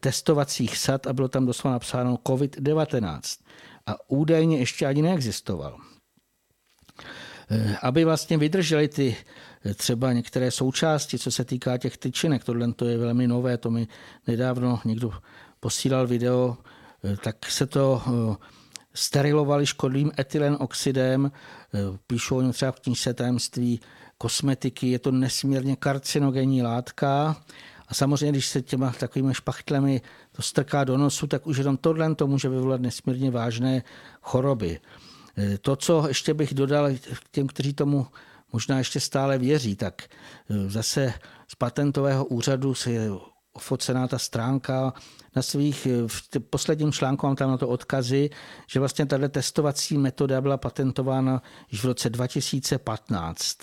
[0.00, 3.20] testovacích sad a bylo tam doslova napsáno COVID-19.
[3.86, 5.78] A údajně ještě ani neexistoval.
[7.50, 9.16] Eh, aby vlastně vydrželi ty
[9.64, 13.70] eh, třeba některé součásti, co se týká těch tyčinek, tohle to je velmi nové, to
[13.70, 13.88] mi
[14.26, 15.12] nedávno někdo
[15.60, 16.56] posílal video,
[17.04, 18.02] eh, tak se to
[18.94, 23.80] sterilovali škodlivým etylenoxidem, eh, píšou o třeba v knižce tajemství
[24.18, 27.36] kosmetiky, je to nesmírně karcinogenní látka
[27.88, 30.00] a samozřejmě, když se těma takovými špachtlemi
[30.32, 33.82] to strká do nosu, tak už jenom tohle to může vyvolat nesmírně vážné
[34.20, 34.80] choroby.
[35.38, 36.88] Eh, to, co ještě bych dodal
[37.30, 38.06] těm, kteří tomu
[38.52, 41.14] možná ještě stále věří, tak eh, zase
[41.48, 43.10] z patentového úřadu se
[43.52, 44.92] ofocená ta stránka
[45.36, 48.30] na svých, v posledním článku mám tam na to odkazy,
[48.66, 53.58] že vlastně tato testovací metoda byla patentována již v roce 2015.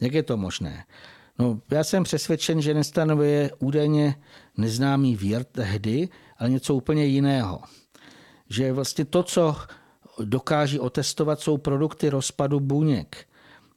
[0.00, 0.84] Jak je to možné?
[1.38, 4.14] No, já jsem přesvědčen, že nestanovuje údajně
[4.56, 6.08] neznámý vír tehdy,
[6.38, 7.60] ale něco úplně jiného.
[8.48, 9.56] Že vlastně to, co
[10.24, 13.26] dokáží otestovat, jsou produkty rozpadu buněk.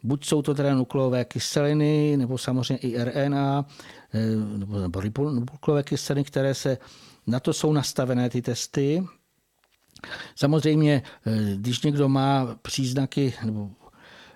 [0.04, 3.66] Buď jsou to teda nukleové kyseliny, nebo samozřejmě i RNA,
[4.78, 6.78] nebo ribonuklové kyseliny, které se,
[7.28, 9.04] na to jsou nastavené ty testy.
[10.36, 11.02] Samozřejmě,
[11.56, 13.72] když někdo má příznaky nebo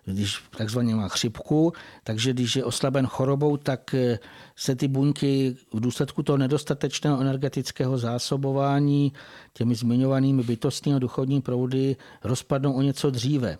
[0.05, 4.19] když takzvaně má chřipku, takže když je oslaben chorobou, tak eh,
[4.55, 9.13] se ty buňky v důsledku toho nedostatečného energetického zásobování
[9.53, 13.57] těmi zmiňovanými bytostnými a duchovní proudy rozpadnou o něco dříve.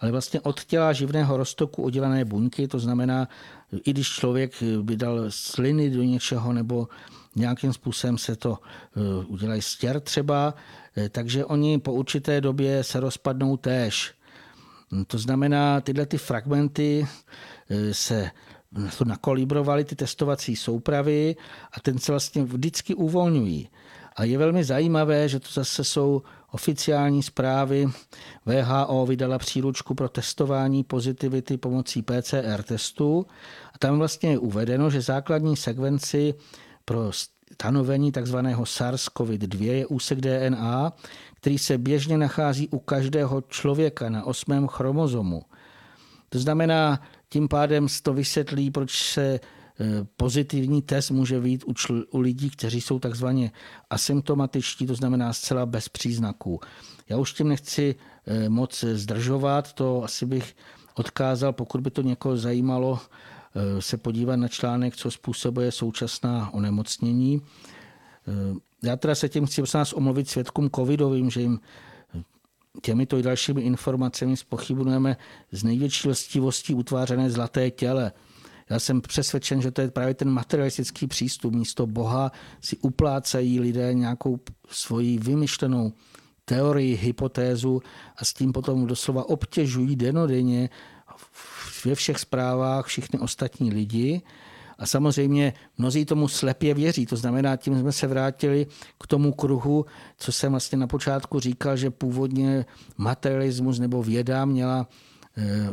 [0.00, 3.28] Ale vlastně od těla živného roztoku oddělené buňky, to znamená,
[3.84, 6.88] i když člověk by dal sliny do něčeho nebo
[7.36, 8.58] nějakým způsobem se to
[8.96, 10.54] eh, udělají stěr třeba,
[10.96, 14.14] eh, takže oni po určité době se rozpadnou též.
[15.06, 17.06] To znamená, tyhle ty fragmenty
[17.70, 18.30] eh, se
[19.04, 21.36] nakolibrovaly, ty testovací soupravy
[21.72, 23.68] a ten se vlastně vždycky uvolňují.
[24.20, 27.86] A je velmi zajímavé, že to zase jsou oficiální zprávy.
[28.46, 33.26] VHO vydala příručku pro testování pozitivity pomocí PCR testu
[33.74, 36.34] a tam vlastně je uvedeno, že základní sekvenci
[36.84, 38.36] pro stanovení tzv.
[38.36, 40.92] SARS-CoV-2 je úsek DNA,
[41.34, 45.42] který se běžně nachází u každého člověka na osmém chromozomu.
[46.28, 49.40] To znamená, tím pádem to vysvětlí, proč se
[50.16, 53.52] pozitivní test může být u, čl- u lidí, kteří jsou takzvaně
[53.90, 56.60] asymptomatičtí, to znamená zcela bez příznaků.
[57.08, 57.94] Já už tím nechci
[58.26, 60.56] e, moc zdržovat, to asi bych
[60.94, 67.42] odkázal, pokud by to někoho zajímalo, e, se podívat na článek, co způsobuje současná onemocnění.
[68.82, 71.60] Já teda se tím chci nás omluvit svědkům covidovým, že jim
[72.82, 75.16] těmito i dalšími informacemi spochybnujeme
[75.52, 78.12] z největší lstivostí utvářené zlaté těle.
[78.70, 81.54] Já jsem přesvědčen, že to je právě ten materialistický přístup.
[81.54, 85.92] Místo Boha si uplácají lidé nějakou svoji vymyšlenou
[86.44, 87.82] teorii, hypotézu
[88.16, 90.70] a s tím potom doslova obtěžují denodenně
[91.84, 94.22] ve všech zprávách všichni ostatní lidi
[94.78, 97.06] a samozřejmě mnozí tomu slepě věří.
[97.06, 98.66] To znamená, tím jsme se vrátili
[99.00, 102.66] k tomu kruhu, co jsem vlastně na počátku říkal, že původně
[102.96, 104.88] materialismus nebo věda měla
[105.36, 105.70] eh,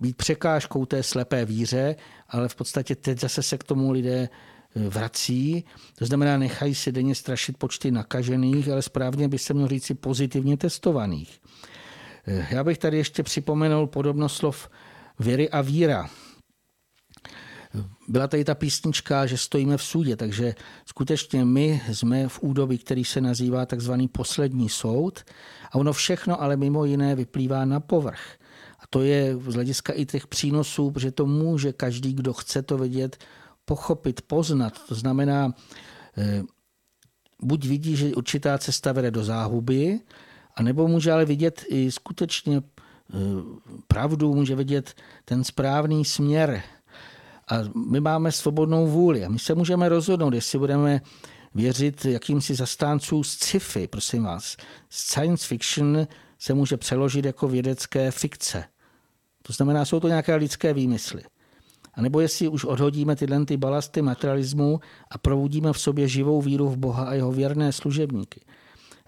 [0.00, 1.96] být překážkou té slepé víře,
[2.28, 5.64] ale v podstatě teď zase se k tomu lidé eh, vrací.
[5.98, 10.56] To znamená, nechají si denně strašit počty nakažených, ale správně by se mělo říci pozitivně
[10.56, 11.40] testovaných.
[12.26, 14.68] Eh, já bych tady ještě připomenul podobnost slov
[15.18, 16.10] věry a víra
[18.08, 20.54] byla tady ta písnička, že stojíme v sudě, takže
[20.86, 25.24] skutečně my jsme v údobí, který se nazývá takzvaný poslední soud
[25.72, 28.38] a ono všechno ale mimo jiné vyplývá na povrch.
[28.90, 33.24] To je z hlediska i těch přínosů, protože to může každý, kdo chce to vidět,
[33.64, 34.80] pochopit, poznat.
[34.88, 35.54] To znamená,
[36.16, 36.42] eh,
[37.42, 40.00] buď vidí, že určitá cesta vede do záhuby,
[40.54, 43.16] anebo může ale vidět i skutečně eh,
[43.88, 46.62] pravdu, může vidět ten správný směr,
[47.48, 47.54] a
[47.90, 51.00] my máme svobodnou vůli a my se můžeme rozhodnout, jestli budeme
[51.54, 54.56] věřit jakýmsi zastánců z sci-fi, prosím vás.
[54.90, 56.06] Science fiction
[56.38, 58.64] se může přeložit jako vědecké fikce.
[59.46, 61.22] To znamená, jsou to nějaké lidské výmysly.
[61.94, 64.80] A nebo jestli už odhodíme tyhle ty balasty materialismu
[65.10, 68.40] a probudíme v sobě živou víru v Boha a jeho věrné služebníky.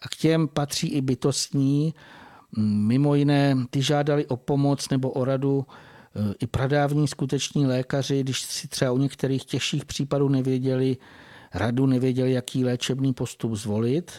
[0.02, 1.94] A k těm patří i bytostní,
[2.56, 5.66] mimo jiné, ty žádali o pomoc nebo o radu
[6.40, 10.96] i pradávní skuteční lékaři, když si třeba u některých těžších případů nevěděli
[11.54, 14.12] radu, nevěděli, jaký léčebný postup zvolit.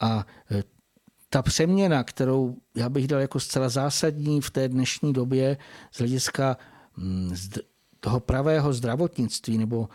[0.00, 0.62] A e,
[1.30, 5.56] ta přeměna, kterou já bych dal jako zcela zásadní v té dnešní době
[5.92, 6.56] z hlediska
[6.96, 7.34] mm,
[8.00, 9.88] toho pravého zdravotnictví, nebo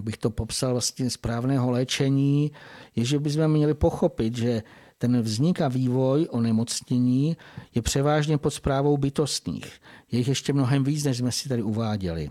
[0.00, 2.52] bych to popsal vlastně správného léčení,
[2.96, 4.62] je, že bychom měli pochopit, že
[4.98, 7.36] ten vznik a vývoj onemocnění
[7.74, 9.80] je převážně pod zprávou bytostných.
[10.12, 12.30] Je jich ještě mnohem víc, než jsme si tady uváděli.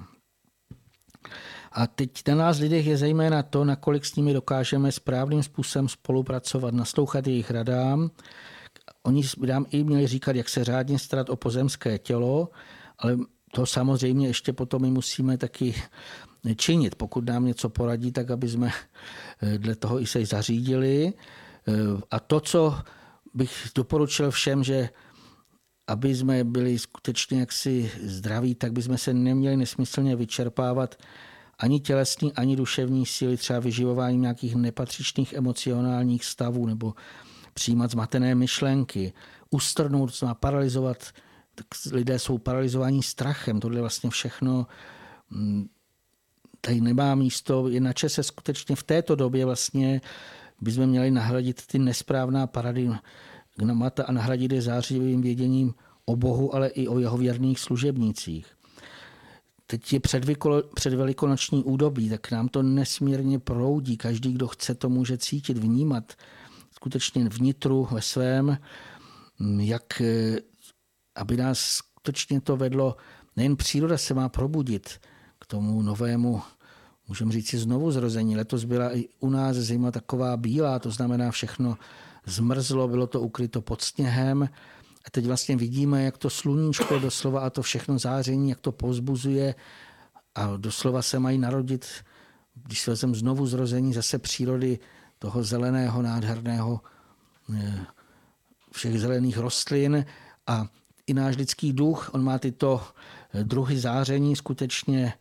[1.76, 6.74] A teď na nás lidech je zejména to, nakolik s nimi dokážeme správným způsobem spolupracovat,
[6.74, 8.12] naslouchat jejich radám.
[9.04, 12.50] Oni by nám i měli říkat, jak se řádně starat o pozemské tělo,
[13.00, 13.18] ale
[13.52, 15.76] to samozřejmě ještě potom my musíme taky
[16.56, 16.96] činit.
[16.96, 18.72] Pokud nám něco poradí, tak aby jsme
[19.42, 21.14] eh, dle toho i se zařídili.
[21.68, 21.74] Eh,
[22.12, 22.78] a to, co
[23.34, 24.90] bych doporučil všem, že
[25.88, 30.96] aby jsme byli skutečně jaksi zdraví, tak bychom se neměli nesmyslně vyčerpávat
[31.60, 36.94] ani tělesní, ani duševní síly, třeba vyživováním nějakých nepatřičných emocionálních stavů nebo
[37.54, 39.14] přijímat zmatené myšlenky,
[39.50, 40.98] ustrnout, paralizovat.
[41.56, 43.60] Tak lidé jsou paralizovaní strachem.
[43.60, 44.68] Tohle vlastně všechno
[45.30, 45.68] mm,
[46.62, 47.68] tady nemá místo.
[47.70, 50.02] Je na čase skutečně v této době vlastně
[50.62, 53.04] bychom měli nahradit ty nesprávná paradigma,
[53.56, 55.74] gnamata a nahradit je zářivým věděním
[56.06, 58.55] o Bohu, ale i o jeho věrných služebnících.
[59.68, 60.00] Teď je
[60.76, 63.98] předvelikonoční údobí, tak nám to nesmírně proudí.
[63.98, 66.14] Každý, kdo chce, to může cítit, vnímat
[66.72, 68.58] skutečně vnitru ve svém,
[69.60, 70.02] jak
[71.16, 72.96] aby nás skutečně to vedlo,
[73.36, 74.90] nejen příroda se má probudit
[75.40, 76.42] k tomu novému,
[77.08, 78.36] můžeme říct si znovu zrození.
[78.36, 81.78] Letos byla i u nás zima taková bílá, to znamená všechno
[82.26, 84.50] zmrzlo, bylo to ukryto pod sněhem.
[85.06, 89.56] A teď vlastně vidíme, jak to sluníčko doslova a to všechno záření, jak to pozbuzuje
[90.36, 91.88] a doslova se mají narodit,
[92.56, 94.80] když se vezem znovu zrození zase přírody
[95.20, 96.82] toho zeleného, nádherného
[97.56, 97.86] eh,
[98.72, 100.06] všech zelených rostlin
[100.48, 100.68] a
[101.08, 102.82] i náš lidský duch, on má tyto
[103.34, 105.14] eh, druhy záření skutečně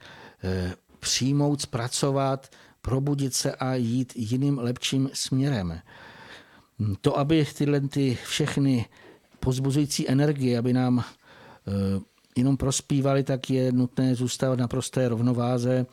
[0.45, 2.51] eh, přijmout, zpracovat,
[2.83, 5.81] probudit se a jít jiným lepším směrem.
[7.01, 8.87] To, aby tyhle ty všechny
[9.45, 11.73] pozbuzující energie, aby nám eh,
[12.37, 15.87] jenom prospívaly, tak je nutné zůstat na prosté rovnováze.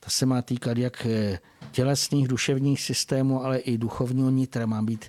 [0.00, 1.06] Ta se má týkat jak
[1.70, 4.66] tělesných, duševních systémů, ale i duchovního nitra.
[4.66, 5.04] Má být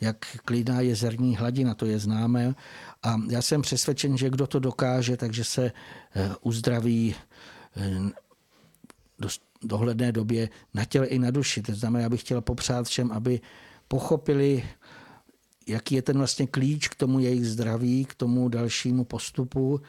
[0.00, 2.54] jak klidná jezerní hladina, to je známé.
[3.02, 5.72] A já jsem přesvědčen, že kdo to dokáže, takže se
[6.14, 7.14] eh, uzdraví
[7.76, 8.10] eh,
[9.18, 9.28] do
[9.62, 11.62] dohledné době na těle i na duši.
[11.62, 13.40] To znamená, já bych chtěl popřát všem, aby
[13.88, 14.64] pochopili,
[15.68, 19.80] jaký je ten vlastně klíč k tomu jejich zdraví, k tomu dalšímu postupu.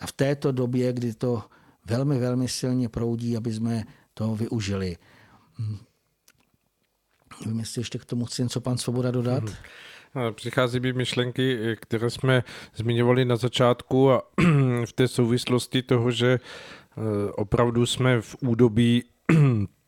[0.00, 1.42] A v této době, kdy to
[1.86, 3.84] velmi, velmi silně proudí, aby jsme
[4.14, 4.96] to využili.
[5.58, 5.78] Hm.
[7.44, 9.44] Nevím, jestli ještě k tomu chci něco pan Svoboda dodat.
[9.44, 10.32] Mm-hmm.
[10.32, 12.42] Přichází mi myšlenky, které jsme
[12.76, 14.22] zmiňovali na začátku a
[14.84, 19.04] v té souvislosti toho, že eh, opravdu jsme v údobí,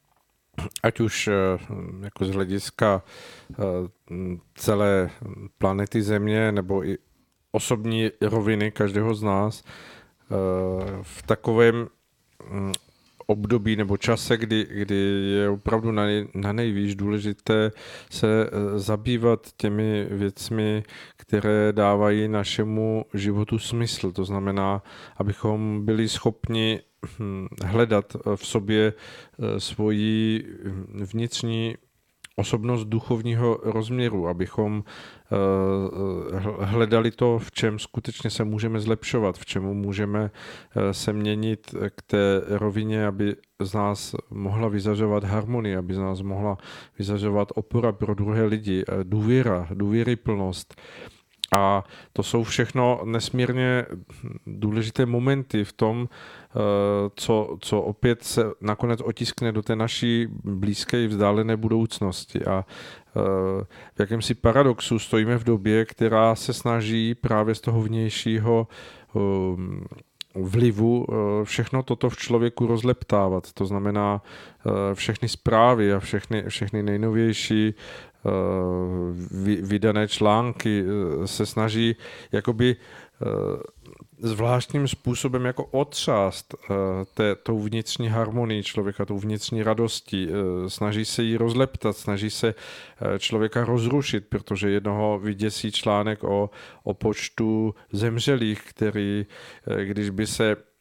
[0.82, 1.32] ať už eh,
[2.00, 3.02] jako z hlediska
[3.52, 3.54] eh,
[4.54, 5.10] celé
[5.58, 6.98] planety Země nebo i
[7.52, 9.64] osobní roviny každého z nás,
[11.02, 11.88] v takovém
[12.50, 12.72] hm,
[13.26, 14.94] období nebo čase, kdy, kdy
[15.40, 17.70] je opravdu na, nej, na nejvíc důležité
[18.10, 20.82] se eh, zabývat těmi věcmi,
[21.16, 24.12] které dávají našemu životu smysl.
[24.12, 24.82] To znamená,
[25.16, 26.80] abychom byli schopni
[27.18, 31.74] hm, hledat v sobě eh, svoji hm, vnitřní
[32.36, 35.15] osobnost duchovního rozměru, abychom eh,
[36.60, 42.02] hledali to, v čem skutečně se můžeme zlepšovat, v čemu můžeme eh, se měnit k
[42.02, 46.58] té rovině, aby z nás mohla vyzařovat harmonie, aby z nás mohla
[46.98, 50.74] vyzařovat opora pro druhé lidi, eh, důvěra, důvěryplnost.
[50.74, 51.15] plnost
[51.52, 53.86] a to jsou všechno nesmírně
[54.46, 56.58] důležité momenty v tom, eh,
[57.16, 62.44] co, co opět se nakonec otiskne do té naší blízké i vzdálené budoucnosti.
[62.44, 63.20] A eh,
[63.94, 68.68] v jakémsi paradoxu stojíme v době, která se snaží právě z toho vnějšího
[69.16, 69.20] eh,
[70.38, 71.06] vlivu
[71.44, 73.52] všechno toto v člověku rozleptávat.
[73.52, 74.22] To znamená
[74.94, 77.74] všechny zprávy a všechny, všechny nejnovější
[79.62, 81.96] vydané články eh, se snaží
[82.32, 83.26] jakoby eh,
[84.18, 86.74] zvláštním způsobem jako otřást eh,
[87.14, 90.28] té, tou vnitřní harmonii člověka, tou vnitřní radostí.
[90.68, 92.54] Snaží se ji rozleptat, snaží se
[93.18, 96.50] člověka rozrušit, protože jednoho vyděsí článek o,
[96.84, 99.26] o počtu zemřelých, který,
[99.84, 100.75] když by se Eh,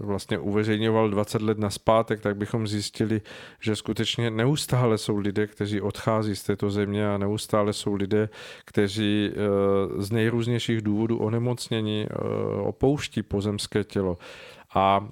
[0.00, 3.20] vlastně uveřejňoval 20 let na zpátek, tak bychom zjistili,
[3.60, 8.28] že skutečně neustále jsou lidé, kteří odchází z této země a neustále jsou lidé,
[8.64, 12.14] kteří eh, z nejrůznějších důvodů onemocnění eh,
[12.60, 14.18] opouští pozemské tělo.
[14.78, 15.08] A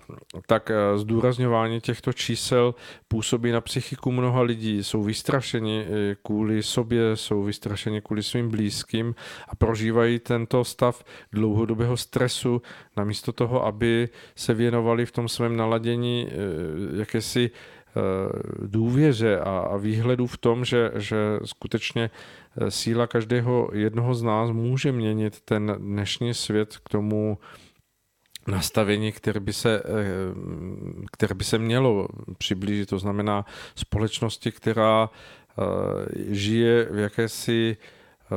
[0.46, 2.74] tak eh, zdůrazňování těchto čísel
[3.08, 4.84] působí na psychiku mnoha lidí.
[4.84, 9.14] Jsou vystrašeni eh, kvůli sobě, jsou vystrašeni kvůli svým blízkým
[9.48, 12.62] a prožívají tento stav dlouhodobého stresu,
[12.96, 17.50] namísto toho, aby se věnovali v tom svém naladění eh, jakési
[18.62, 22.10] důvěře a výhledu v tom, že, že skutečně
[22.68, 27.38] síla každého jednoho z nás může měnit ten dnešní svět k tomu,
[28.46, 29.92] nastavení, které by, se, eh,
[31.12, 32.08] které by se mělo
[32.38, 32.88] přiblížit.
[32.88, 33.44] To znamená
[33.74, 35.62] společnosti, která eh,
[36.34, 38.36] žije v jakési eh,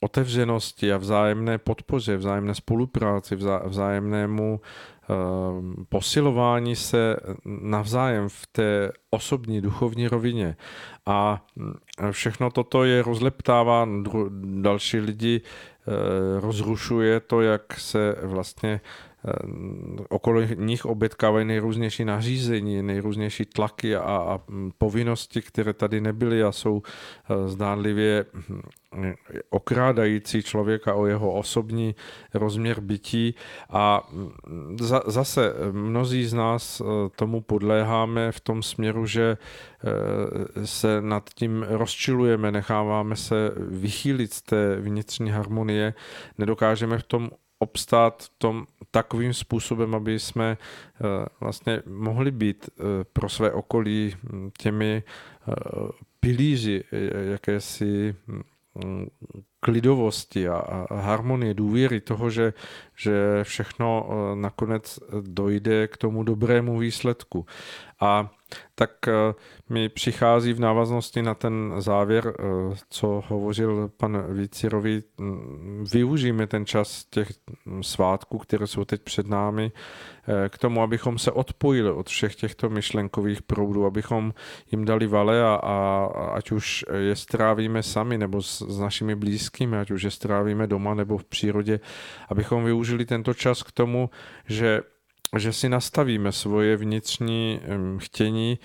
[0.00, 4.60] otevřenosti a vzájemné podpoře, vzájemné spolupráci, vzájemnému
[5.88, 10.56] posilování se navzájem v té osobní duchovní rovině.
[11.06, 11.46] A
[12.10, 13.88] všechno toto je rozleptává
[14.40, 15.40] další lidi,
[16.40, 18.80] rozrušuje to, jak se vlastně
[20.08, 24.40] okolo nich obětkávají nejrůznější nařízení, nejrůznější tlaky a, a
[24.78, 26.82] povinnosti, které tady nebyly a jsou
[27.46, 28.60] zdánlivě hm,
[29.50, 31.94] okrádající člověka o jeho osobní
[32.34, 33.34] rozměr bytí.
[33.70, 34.08] A
[34.80, 36.82] za, zase mnozí z nás
[37.16, 39.36] tomu podléháme v tom směru, že
[40.64, 45.94] se nad tím rozčilujeme, necháváme se vychýlit z té vnitřní harmonie,
[46.38, 52.82] nedokážeme v tom obstát tom takovým způsobem, aby jsme eh, vlastně mohli být eh,
[53.12, 55.52] pro své okolí hm, těmi eh,
[56.20, 56.84] pilíři
[57.30, 59.08] jakési hm,
[59.60, 62.52] klidovosti a harmonie, důvěry toho, že,
[62.96, 67.46] že všechno nakonec dojde k tomu dobrému výsledku.
[68.00, 68.30] A
[68.74, 69.12] tak eh,
[69.68, 72.42] mi přichází v návaznosti na ten závěr, eh,
[72.90, 77.28] co hovořil pan Vícirovi, mm, využijeme ten čas těch
[77.80, 79.72] svátků, které jsou teď před námi,
[80.28, 84.34] eh, k tomu, abychom se odpojili od všech těchto myšlenkových proudů, abychom
[84.72, 89.76] jim dali vale a, a ať už je strávíme sami nebo s, s našimi blízkými,
[89.76, 91.80] ať už je strávíme doma nebo v přírodě,
[92.28, 94.10] abychom využili tento čas k tomu,
[94.46, 94.82] že
[95.36, 97.60] že si nastavíme svoje vnitřní
[97.98, 98.58] chtění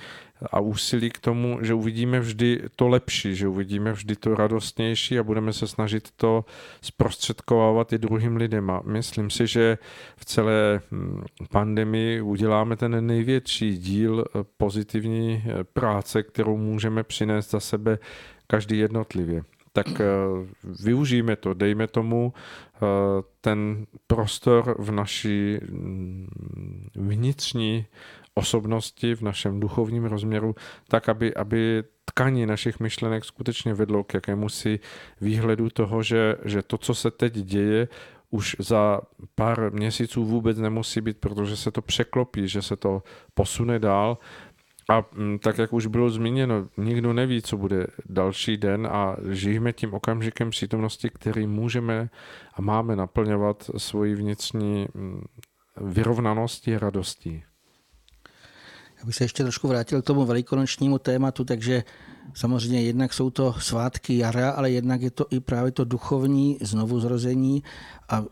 [0.52, 5.23] a úsilí k tomu, že uvidíme vždy to lepší, že uvidíme vždy to radostnější a
[5.23, 6.45] budeme se snažit to
[6.81, 8.69] zprostředkovávat i druhým lidem.
[8.69, 9.77] A myslím si, že
[10.18, 17.52] v celé hm, pandemii uděláme ten největší díl eh, pozitivní eh, práce, kterou můžeme přinést
[17.52, 17.99] za sebe
[18.48, 20.05] každý jednotlivě tak eh,
[20.63, 22.79] využijeme to, dejme tomu eh,
[23.41, 26.27] ten prostor v naší mm,
[26.95, 27.85] vnitřní
[28.33, 30.55] osobnosti, v našem duchovním rozměru,
[30.87, 34.79] tak, aby, aby tkaní našich myšlenek skutečně vedlo k jakémusi
[35.21, 37.87] výhledu toho, že, že to, co se teď děje,
[38.29, 39.01] už za
[39.35, 44.17] pár měsíců vůbec nemusí být, protože se to překlopí, že se to posune dál
[44.89, 49.73] a mm, tak, jak už bylo zmíněno, nikdo neví, co bude další den a žijeme
[49.73, 52.10] tím okamžikem přítomnosti, který můžeme
[52.53, 55.23] a máme naplňovat svoji vnitřní mm,
[55.81, 57.43] vyrovnanosti a radostí.
[58.99, 61.84] Já bych se ještě trošku vrátil k tomu velikonočnímu tématu, takže
[62.34, 67.64] samozřejmě jednak jsou to svátky jara, ale jednak je to i právě to duchovní znovuzrození
[68.10, 68.23] a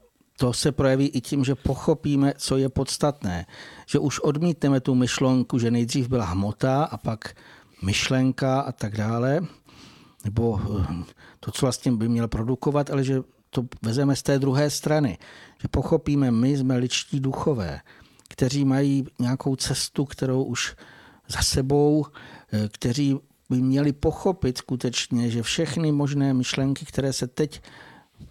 [0.42, 3.46] to se projeví i tím, že pochopíme, co je podstatné.
[3.86, 7.36] Že už odmítneme tu myšlenku, že nejdřív byla hmota a pak
[7.82, 9.42] myšlenka a tak dále,
[10.26, 11.04] nebo eh,
[11.40, 15.18] to, co vlastně by měl produkovat, ale že to vezeme z té druhé strany.
[15.62, 17.82] Že pochopíme, my jsme ličtí duchové,
[18.30, 20.76] kteří mají nějakou cestu, kterou už
[21.28, 22.06] za sebou,
[22.54, 23.20] eh, kteří
[23.50, 27.62] by měli pochopit skutečně, že všechny možné myšlenky, které se teď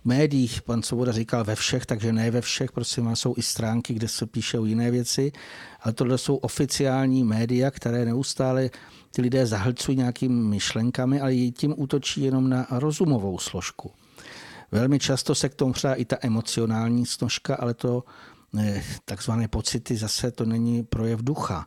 [0.04, 3.94] médiích, pan Svoboda říkal ve všech, takže ne ve všech, prosím vás, jsou i stránky,
[3.94, 5.32] kde se píšou jiné věci,
[5.80, 8.70] ale tohle jsou oficiální média, které neustále
[9.10, 13.90] ty lidé zahlcují nějakými myšlenkami, ale tím útočí jenom na rozumovou složku.
[14.72, 18.04] Velmi často se k tomu přidá i ta emocionální složka, ale to
[18.58, 21.66] eh, takzvané pocity zase to není projev ducha.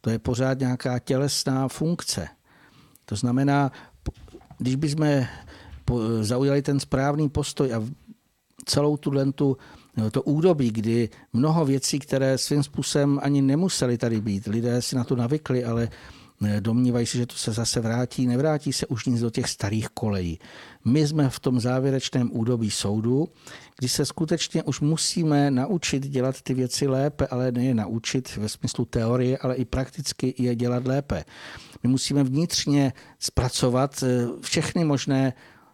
[0.00, 2.28] To je pořád nějaká tělesná funkce.
[3.04, 3.72] To znamená,
[4.58, 5.26] když bychom
[6.20, 7.82] zaujali ten správný postoj a
[8.64, 9.56] celou tu,
[10.10, 15.04] to údobí, kdy mnoho věcí, které svým způsobem ani nemuseli tady být, lidé si na
[15.04, 15.88] to navykli, ale
[16.44, 19.88] eh, domnívají se, že to se zase vrátí, nevrátí se už nic do těch starých
[19.88, 20.38] kolejí.
[20.84, 23.28] My jsme v tom závěrečném údobí soudu,
[23.78, 28.48] kdy se skutečně už musíme naučit dělat ty věci lépe, ale ne je naučit ve
[28.48, 31.24] smyslu teorie, ale i prakticky je dělat lépe.
[31.82, 35.32] My musíme vnitřně zpracovat eh, všechny možné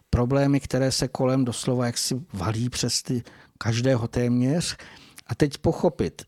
[0.09, 3.23] problémy, které se kolem doslova jaksi valí přes ty
[3.57, 4.77] každého téměř
[5.27, 6.21] a teď pochopit,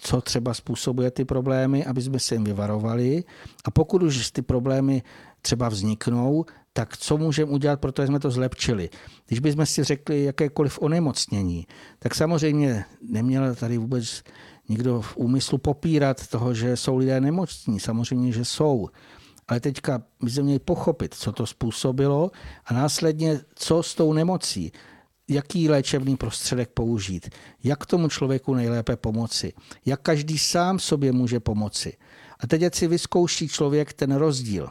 [0.00, 3.24] co třeba způsobuje ty problémy, aby jsme se jim vyvarovali
[3.64, 5.02] a pokud už ty problémy
[5.42, 8.90] třeba vzniknou, tak co můžeme udělat, protože jsme to zlepčili.
[9.26, 11.66] Když bychom si řekli jakékoliv onemocnění,
[11.98, 14.22] tak samozřejmě neměl tady vůbec
[14.68, 17.80] nikdo v úmyslu popírat toho, že jsou lidé nemocní.
[17.80, 18.88] Samozřejmě, že jsou.
[19.50, 22.30] Ale teďka my jsme měli pochopit, co to způsobilo
[22.64, 24.72] a následně, co s tou nemocí,
[25.28, 27.28] jaký léčebný prostředek použít,
[27.64, 29.52] jak tomu člověku nejlépe pomoci,
[29.86, 31.96] jak každý sám sobě může pomoci.
[32.40, 34.68] A teď si vyzkouší člověk ten rozdíl.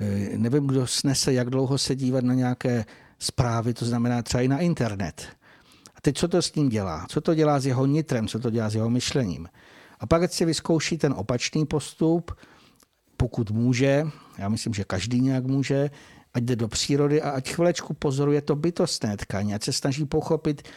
[0.00, 2.84] E, nevím, kdo snese, jak dlouho se dívat na nějaké
[3.18, 5.26] zprávy, to znamená třeba i na internet.
[5.94, 7.06] A teď co to s ním dělá?
[7.08, 8.28] Co to dělá s jeho nitrem?
[8.28, 9.48] Co to dělá s jeho myšlením?
[10.00, 12.32] A pak si vyzkouší ten opačný postup,
[13.18, 14.06] pokud může,
[14.38, 15.90] já myslím, že každý nějak může,
[16.34, 20.68] ať jde do přírody a ať chvilečku pozoruje to bytostné tkaní, ať se snaží pochopit,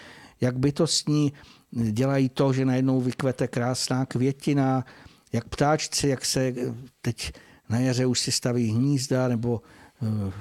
[0.42, 1.34] jak bytostní
[1.72, 4.86] dělají to, že najednou vykvete krásná květina,
[5.34, 6.54] jak ptáčci, jak se
[7.02, 7.32] teď
[7.70, 9.62] na jaře už si staví hnízda, nebo
[10.02, 10.34] uh,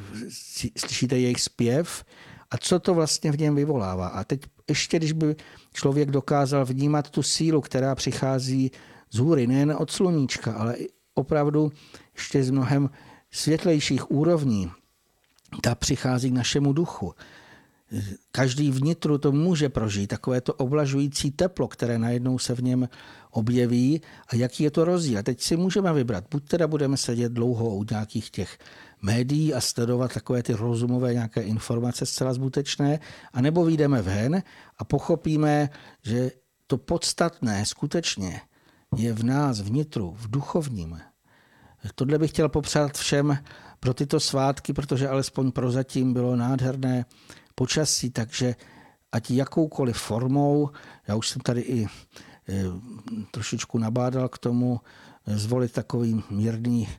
[0.77, 2.05] slyšíte jejich zpěv
[2.51, 4.09] a co to vlastně v něm vyvolává.
[4.09, 5.37] A teď ještě, když by
[5.73, 8.71] člověk dokázal vnímat tu sílu, která přichází
[9.11, 10.77] z hůry, nejen od sluníčka, ale
[11.21, 11.73] opravdu
[12.15, 12.91] ještě z mnohem
[13.31, 14.71] světlejších úrovní,
[15.63, 17.15] ta přichází k našemu duchu.
[18.33, 22.89] Každý vnitru to může prožít, takové to oblažující teplo, které najednou se v něm
[23.31, 25.23] objeví a jaký je to rozdíl.
[25.23, 28.59] Teď si můžeme vybrat, buď teda budeme sedět dlouho u nějakých těch
[29.03, 33.01] médií a sledovat takové ty rozumové nějaké informace zcela zbytečné,
[33.33, 34.43] anebo vyjdeme ven
[34.79, 35.71] a pochopíme,
[36.03, 36.31] že
[36.67, 38.41] to podstatné skutečně
[38.97, 41.01] je v nás, vnitru, v duchovním.
[41.95, 43.39] Tohle bych chtěl popřát všem
[43.81, 47.05] pro tyto svátky, protože alespoň prozatím bylo nádherné
[47.55, 48.55] počasí, takže
[49.13, 50.71] ať jakoukoliv formou,
[51.09, 51.89] já už jsem tady i e,
[53.31, 54.81] trošičku nabádal k tomu,
[55.27, 56.95] zvolit takový mírný e,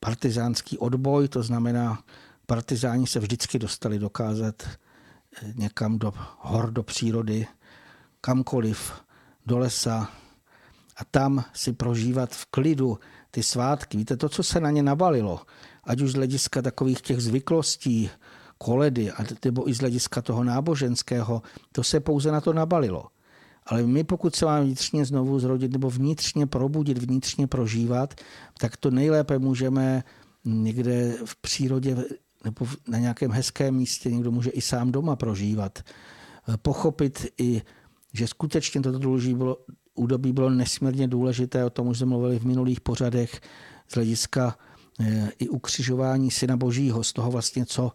[0.00, 2.02] partizánský odboj, to znamená,
[2.46, 4.68] partizáni se vždycky dostali dokázat e,
[5.54, 7.46] někam do hor, do přírody,
[8.20, 8.92] kamkoliv,
[9.46, 10.10] do lesa
[10.96, 12.98] a tam si prožívat v klidu
[13.36, 13.98] ty svátky.
[13.98, 15.40] Víte, to, co se na ně nabalilo,
[15.84, 18.10] ať už z hlediska takových těch zvyklostí,
[18.58, 19.12] koledy,
[19.44, 21.42] nebo i z hlediska toho náboženského,
[21.72, 23.06] to se pouze na to nabalilo.
[23.66, 28.14] Ale my, pokud se máme vnitřně znovu zrodit nebo vnitřně probudit, vnitřně prožívat,
[28.58, 30.04] tak to nejlépe můžeme
[30.44, 31.96] někde v přírodě
[32.44, 35.84] nebo na nějakém hezkém místě, někdo může i sám doma prožívat.
[36.62, 37.62] Pochopit i,
[38.12, 38.98] že skutečně toto
[39.98, 43.40] údobí bylo nesmírně důležité, o tom už jsme mluvili v minulých pořadech,
[43.88, 44.58] z hlediska
[45.00, 47.92] eh, i ukřižování Syna Božího, z toho vlastně, co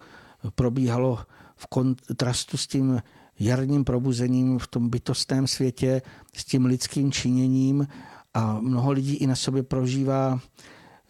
[0.56, 1.20] probíhalo
[1.56, 3.02] v kontrastu s tím
[3.40, 6.02] jarním probuzením v tom bytostném světě,
[6.36, 7.88] s tím lidským činěním.
[8.34, 10.40] A mnoho lidí i na sobě prožívá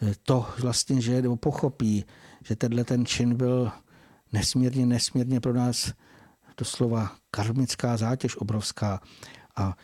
[0.01, 2.05] eh, to vlastně, že nebo pochopí,
[2.45, 3.71] že tenhle ten čin byl
[4.33, 5.93] nesmírně, nesmírně pro nás
[6.57, 9.01] doslova karmická zátěž obrovská.
[9.55, 9.77] A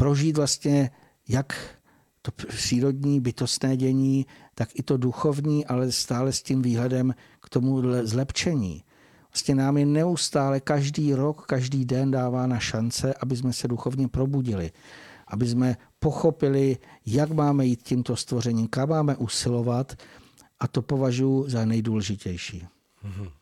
[0.00, 0.90] prožít vlastně
[1.28, 1.78] jak
[2.22, 7.82] to přírodní bytostné dění, tak i to duchovní, ale stále s tím výhledem k tomu
[8.02, 8.84] zlepšení.
[9.32, 14.70] Vlastně nám je neustále každý rok, každý den dávána šance, aby jsme se duchovně probudili,
[15.28, 19.96] aby jsme pochopili, jak máme jít tímto stvořením, kam máme usilovat
[20.60, 22.66] a to považuji za nejdůležitější.
[23.04, 23.37] Mm-hmm.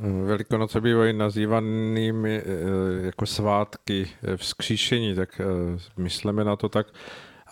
[0.00, 5.44] Velikonoce bývají nazývanými eh, jako svátky eh, vzkříšení, tak eh,
[5.96, 6.86] myslíme na to tak,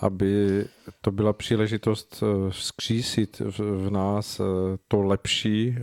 [0.01, 0.65] aby
[1.01, 4.41] to byla příležitost vzkřísit v nás
[4.89, 5.77] to lepší,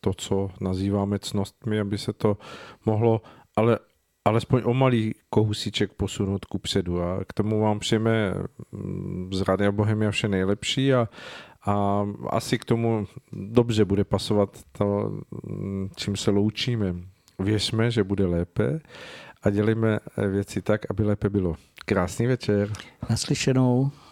[0.00, 2.36] to, co nazýváme cnostmi, aby se to
[2.86, 3.22] mohlo
[3.56, 3.78] ale
[4.24, 7.02] alespoň o malý kousíček posunout ku předu.
[7.02, 8.34] A k tomu vám přejeme
[8.72, 11.08] mm, z Rádia Bohemia vše nejlepší a,
[11.64, 15.12] a asi k tomu dobře bude pasovat to,
[15.96, 16.94] čím se loučíme.
[17.38, 18.80] Věřme, že bude lépe
[19.42, 19.98] a dělíme
[20.30, 21.56] věci tak, aby lépe bylo.
[21.84, 22.72] Krásný večer.
[23.10, 23.90] Naslyšenou.